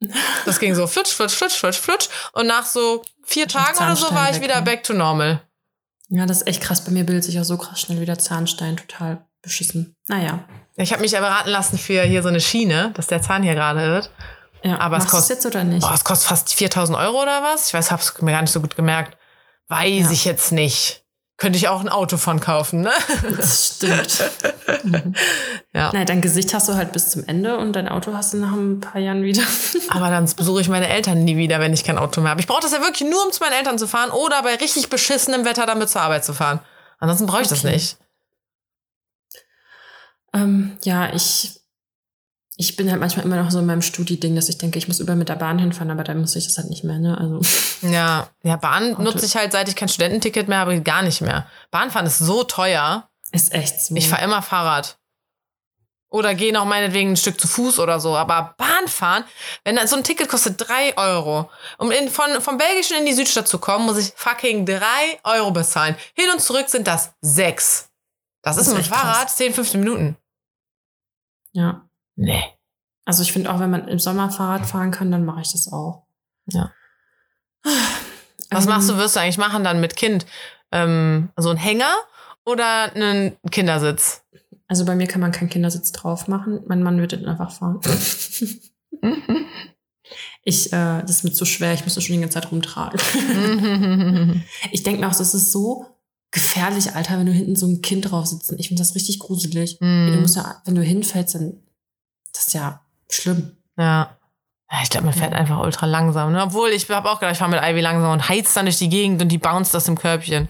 [0.45, 2.09] Das ging so flutsch, flutsch, flutsch, flutsch, flutsch.
[2.33, 4.63] Und nach so vier Tagen oder so war ich weg, wieder ne?
[4.63, 5.41] back to normal.
[6.11, 6.85] Ja, das ist echt krass.
[6.85, 8.77] Bei mir bildet sich auch so krass schnell wieder Zahnstein.
[8.77, 9.97] Total beschissen.
[10.09, 10.41] Naja.
[10.77, 13.55] Ich habe mich aber raten lassen für hier so eine Schiene, dass der Zahn hier
[13.55, 14.11] gerade wird.
[14.63, 15.83] Ja, Aber es kostet- jetzt oder nicht?
[15.83, 17.69] Boah, es kostet fast 4000 Euro oder was?
[17.69, 19.17] Ich weiß, hab's mir gar nicht so gut gemerkt.
[19.69, 20.11] Weiß Ja.
[20.11, 21.05] ich jetzt nicht.
[21.37, 22.91] Könnte ich auch ein Auto von kaufen, ne?
[23.37, 24.25] Das stimmt.
[24.83, 25.15] mhm.
[25.73, 25.93] Ja.
[25.93, 28.51] Naja, dein Gesicht hast du halt bis zum Ende und dein Auto hast du nach
[28.53, 29.43] ein paar Jahren wieder.
[29.91, 32.41] Aber dann besuche ich meine Eltern nie wieder, wenn ich kein Auto mehr habe.
[32.41, 34.89] Ich brauche das ja wirklich nur, um zu meinen Eltern zu fahren oder bei richtig
[34.91, 36.59] beschissenem Wetter damit zur Arbeit zu fahren.
[36.99, 37.75] Ansonsten brauche ich das Okay.
[37.75, 37.99] nicht.
[40.43, 41.61] Ähm, ja, ich,
[42.57, 45.01] ich bin halt manchmal immer noch so in meinem Studi-Ding, dass ich denke, ich muss
[45.01, 47.17] überall mit der Bahn hinfahren, aber dann muss ich das halt nicht mehr, ne?
[47.19, 47.41] Also,
[47.89, 49.03] Ja, ja Bahn Auto.
[49.03, 51.47] nutze ich halt, seit ich kein Studententicket mehr habe, gar nicht mehr.
[51.71, 53.09] Bahnfahren ist so teuer.
[53.33, 53.95] ist echt so.
[53.95, 54.99] Ich fahre immer Fahrrad.
[56.11, 58.17] Oder gehe noch meinetwegen ein Stück zu Fuß oder so.
[58.17, 59.25] Aber Bahnfahren,
[59.65, 61.51] wenn dann so ein Ticket kostet drei Euro.
[61.77, 65.51] Um in, von, vom Belgischen in die Südstadt zu kommen, muss ich fucking drei Euro
[65.51, 65.97] bezahlen.
[66.15, 67.91] Hin und zurück sind das sechs.
[68.41, 69.03] Das, Das ist ist mit echt krass.
[69.03, 70.17] Fahrrad 10, 15 Minuten.
[71.59, 71.89] Ja.
[72.15, 72.45] Nee.
[73.05, 75.73] Also ich finde auch, wenn man im Sommer Fahrrad fahren kann, dann mache ich das
[75.73, 76.07] auch.
[76.47, 76.73] Ja.
[78.51, 80.25] Was Ähm, machst du, wirst du eigentlich machen dann mit Kind?
[80.71, 81.93] Ähm, so ein Hänger
[82.47, 84.23] oder einen Kindersitz?
[84.69, 86.61] Also bei mir kann man keinen Kindersitz drauf machen.
[86.67, 87.81] Mein Mann wird dann einfach fahren.
[90.45, 92.99] Ich, äh, das ist mir zu schwer, ich muss das schon die ganze Zeit rumtragen.
[94.73, 95.85] Ich denke mir auch, das ist so
[96.31, 98.53] gefährlich, Alter, wenn du hinten so ein Kind drauf sitzt.
[98.59, 99.79] Ich finde das richtig gruselig.
[99.79, 100.21] Du Mhm.
[100.21, 101.55] musst ja, wenn du hinfällst, dann
[102.35, 103.57] das ist ja schlimm.
[103.77, 104.17] Ja.
[104.83, 105.39] Ich glaube, man fährt Ja.
[105.39, 106.31] einfach ultra langsam.
[106.33, 106.43] Ne?
[106.43, 108.91] Obwohl, ich habe auch gedacht, ich fahre mit Ivy langsam und heizt dann durch die
[108.91, 110.49] Gegend und die bounced aus dem Körbchen.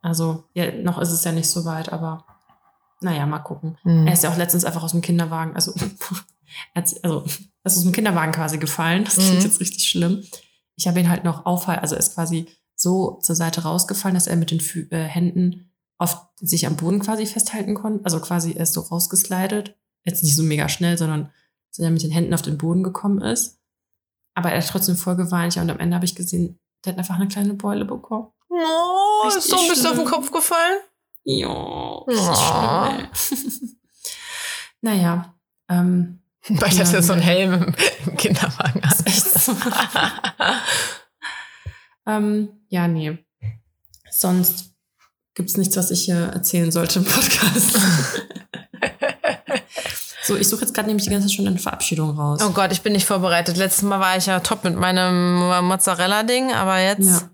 [0.00, 2.24] Also, ja, noch ist es ja nicht so weit, aber
[3.00, 3.76] naja, mal gucken.
[3.82, 4.06] Hm.
[4.06, 5.74] Er ist ja auch letztens einfach aus dem Kinderwagen, also,
[6.74, 9.04] er also ist aus dem Kinderwagen quasi gefallen.
[9.04, 9.40] Das klingt Mhm.
[9.44, 10.24] jetzt richtig schlimm.
[10.76, 12.46] Ich habe ihn halt noch aufhalten, also er ist quasi
[12.80, 17.00] so zur Seite rausgefallen, dass er mit den Fü äh, Händen auf sich am Boden
[17.00, 18.04] quasi festhalten konnte.
[18.04, 19.76] Also quasi er ist so rausgeslidet.
[20.04, 21.30] Jetzt nicht so mega schnell, sondern
[21.70, 23.58] dass er mit den Händen auf den Boden gekommen ist.
[24.34, 25.56] Aber er hat trotzdem voll geweint.
[25.56, 28.28] Ja, und am Ende habe ich gesehen, der hat einfach eine kleine Beule bekommen.
[28.48, 30.04] Oh, ist Richtig so ein bisschen auf den.
[30.06, 30.78] Kopf gefallen?
[31.24, 32.90] Ja, ist Oh.
[33.26, 33.70] schlimm,
[34.80, 35.34] naja,
[35.68, 37.74] ähm, Weil das ja so ein Helm im,
[38.06, 38.98] im Kinderwagen hat.
[39.06, 39.52] ist echt so.
[42.06, 43.18] ähm, ja, nee.
[44.10, 44.72] Sonst
[45.34, 47.78] gibt's nichts, was ich hier erzählen sollte im Podcast.
[50.24, 52.40] so, ich suche jetzt gerade nämlich die ganze Zeit schon eine Verabschiedung raus.
[52.42, 53.56] Oh Gott, ich bin nicht vorbereitet.
[53.56, 57.08] Letztes Mal war ich ja top mit meinem Mozzarella-Ding, aber jetzt.
[57.08, 57.30] Ja.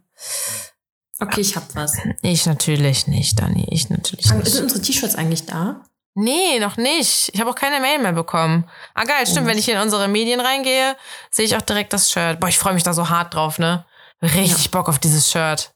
[1.21, 1.97] Okay, ich hab was.
[2.23, 3.67] Ich natürlich nicht, Dani.
[3.71, 4.61] Ich natürlich Sind nicht.
[4.61, 5.85] unsere T-Shirts eigentlich da?
[6.15, 7.31] Nee, noch nicht.
[7.33, 8.69] Ich habe auch keine Mail mehr bekommen.
[8.95, 9.47] Ah, geil, stimmt.
[9.47, 9.51] Oh.
[9.51, 10.97] Wenn ich in unsere Medien reingehe,
[11.31, 12.39] sehe ich auch direkt das Shirt.
[12.39, 13.85] Boah, ich freue mich da so hart drauf, ne?
[14.25, 15.75] Richtig Bock auf dieses Shirt.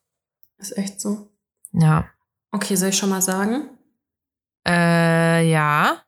[0.58, 1.30] Ist echt so.
[1.72, 2.08] Ja.
[2.50, 3.68] Okay, soll ich schon mal sagen?
[4.66, 6.02] Äh, ja.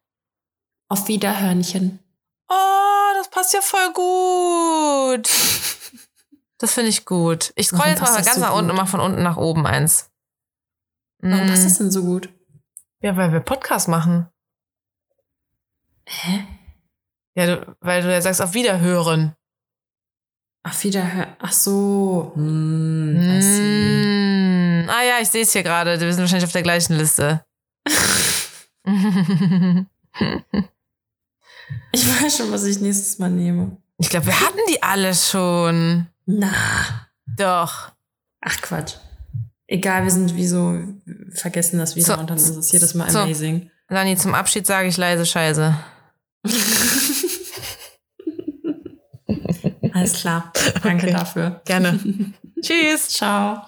[0.88, 2.00] Auf Wiederhörnchen.
[2.48, 5.28] Oh, das passt ja voll gut.
[6.58, 7.52] Das finde ich gut.
[7.56, 10.10] Ich scroll jetzt mal ganz so nach unten und mach von unten nach oben eins.
[11.18, 12.28] Warum passt das denn so gut?
[13.00, 14.28] Ja, weil wir Podcast machen.
[16.06, 16.46] Hä?
[17.34, 19.36] Ja, du, weil du ja sagst auf Wiederhören.
[20.62, 21.36] Ach, wieder hör.
[21.38, 22.32] Ach so.
[22.34, 23.14] Hm.
[24.84, 24.90] Mm.
[24.90, 25.98] Ah ja, ich sehe es hier gerade.
[26.00, 27.44] Wir sind wahrscheinlich auf der gleichen Liste.
[31.92, 33.76] Ich weiß schon, was ich nächstes Mal nehme.
[33.98, 36.06] ich glaube, wir hatten die alle schon.
[36.26, 36.50] Na.
[37.26, 37.92] Doch.
[38.40, 38.94] Ach Quatsch.
[39.68, 40.80] Egal, wir sind wie so,
[41.32, 42.16] vergessen das wieder So.
[42.18, 43.20] und dann ist es jedes Mal So.
[43.20, 43.70] amazing.
[43.88, 45.76] Lani, zum Abschied sage ich leise Scheiße.
[50.00, 50.52] Alles klar.
[50.82, 51.12] Danke Okay.
[51.12, 51.60] dafür.
[51.64, 51.98] Gerne.
[52.62, 53.08] Tschüss.
[53.08, 53.62] Ciao.